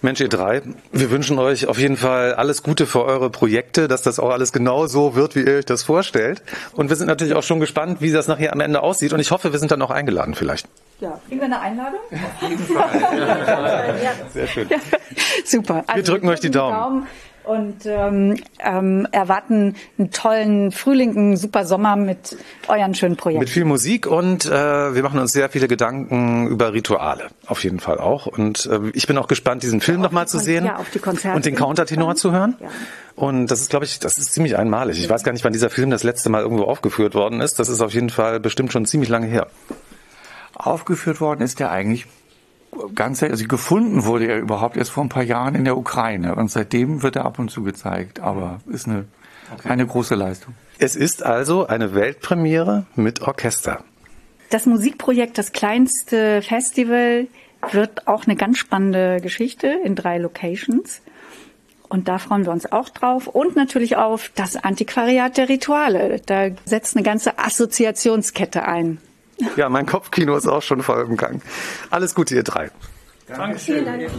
[0.01, 4.03] Mensch, ihr drei, wir wünschen euch auf jeden Fall alles Gute für eure Projekte, dass
[4.03, 6.43] das auch alles genau so wird, wie ihr euch das vorstellt.
[6.73, 9.13] Und wir sind natürlich auch schon gespannt, wie das nachher am Ende aussieht.
[9.13, 10.67] Und ich hoffe, wir sind dann auch eingeladen vielleicht.
[10.99, 11.99] Ja, kriegen wir eine Einladung?
[12.11, 13.95] Auf jeden Fall.
[14.33, 14.67] Sehr schön.
[14.69, 14.77] Ja,
[15.45, 15.83] super.
[15.93, 17.07] wir drücken euch die Daumen
[17.47, 22.37] und ähm, ähm, erwarten einen tollen Frühling, einen super Sommer mit
[22.67, 23.39] euren schönen Projekten.
[23.39, 27.79] Mit viel Musik und äh, wir machen uns sehr viele Gedanken über Rituale, auf jeden
[27.79, 28.27] Fall auch.
[28.27, 30.99] Und äh, ich bin auch gespannt, diesen Film ja, nochmal zu sehen ja, auf die
[30.99, 32.55] Konzerte und den Countertenor zu hören.
[32.59, 32.67] Ja.
[33.15, 34.99] Und das ist, glaube ich, das ist ziemlich einmalig.
[34.99, 37.57] Ich weiß gar nicht, wann dieser Film das letzte Mal irgendwo aufgeführt worden ist.
[37.59, 39.47] Das ist auf jeden Fall bestimmt schon ziemlich lange her.
[40.53, 42.05] Aufgeführt worden ist der eigentlich
[42.95, 46.51] ganz, also gefunden wurde er überhaupt erst vor ein paar Jahren in der Ukraine und
[46.51, 49.05] seitdem wird er ab und zu gezeigt, aber ist eine,
[49.53, 49.69] okay.
[49.69, 50.53] eine große Leistung.
[50.79, 53.83] Es ist also eine Weltpremiere mit Orchester.
[54.49, 57.27] Das Musikprojekt, das kleinste Festival,
[57.71, 61.01] wird auch eine ganz spannende Geschichte in drei Locations.
[61.89, 63.27] Und da freuen wir uns auch drauf.
[63.27, 66.21] Und natürlich auf das Antiquariat der Rituale.
[66.25, 68.99] Da setzt eine ganze Assoziationskette ein.
[69.55, 71.41] Ja, mein Kopfkino ist auch schon voll im Gang.
[71.89, 72.71] Alles Gute, ihr drei.
[73.27, 73.85] Dankeschön.
[73.85, 74.11] Vielen Dank.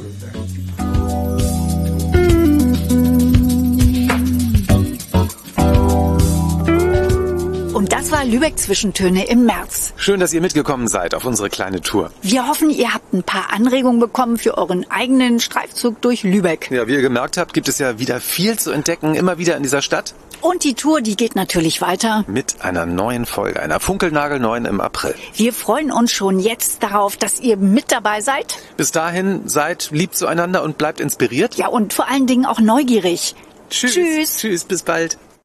[7.79, 9.93] Und das war Lübeck Zwischentöne im März.
[9.97, 12.11] Schön, dass ihr mitgekommen seid auf unsere kleine Tour.
[12.23, 16.73] Wir hoffen, ihr habt ein paar Anregungen bekommen für euren eigenen Streifzug durch Lübeck.
[16.73, 19.63] Ja, wie ihr gemerkt habt, gibt es ja wieder viel zu entdecken, immer wieder in
[19.63, 20.15] dieser Stadt.
[20.41, 22.25] Und die Tour, die geht natürlich weiter.
[22.27, 25.15] Mit einer neuen Folge, einer funkelnagelneuen im April.
[25.35, 28.57] Wir freuen uns schon jetzt darauf, dass ihr mit dabei seid.
[28.77, 31.55] Bis dahin seid lieb zueinander und bleibt inspiriert.
[31.57, 33.35] Ja, und vor allen Dingen auch neugierig.
[33.71, 33.95] Tschüss.
[33.95, 34.37] Tschüss.
[34.39, 35.19] Tschüss, bis bald.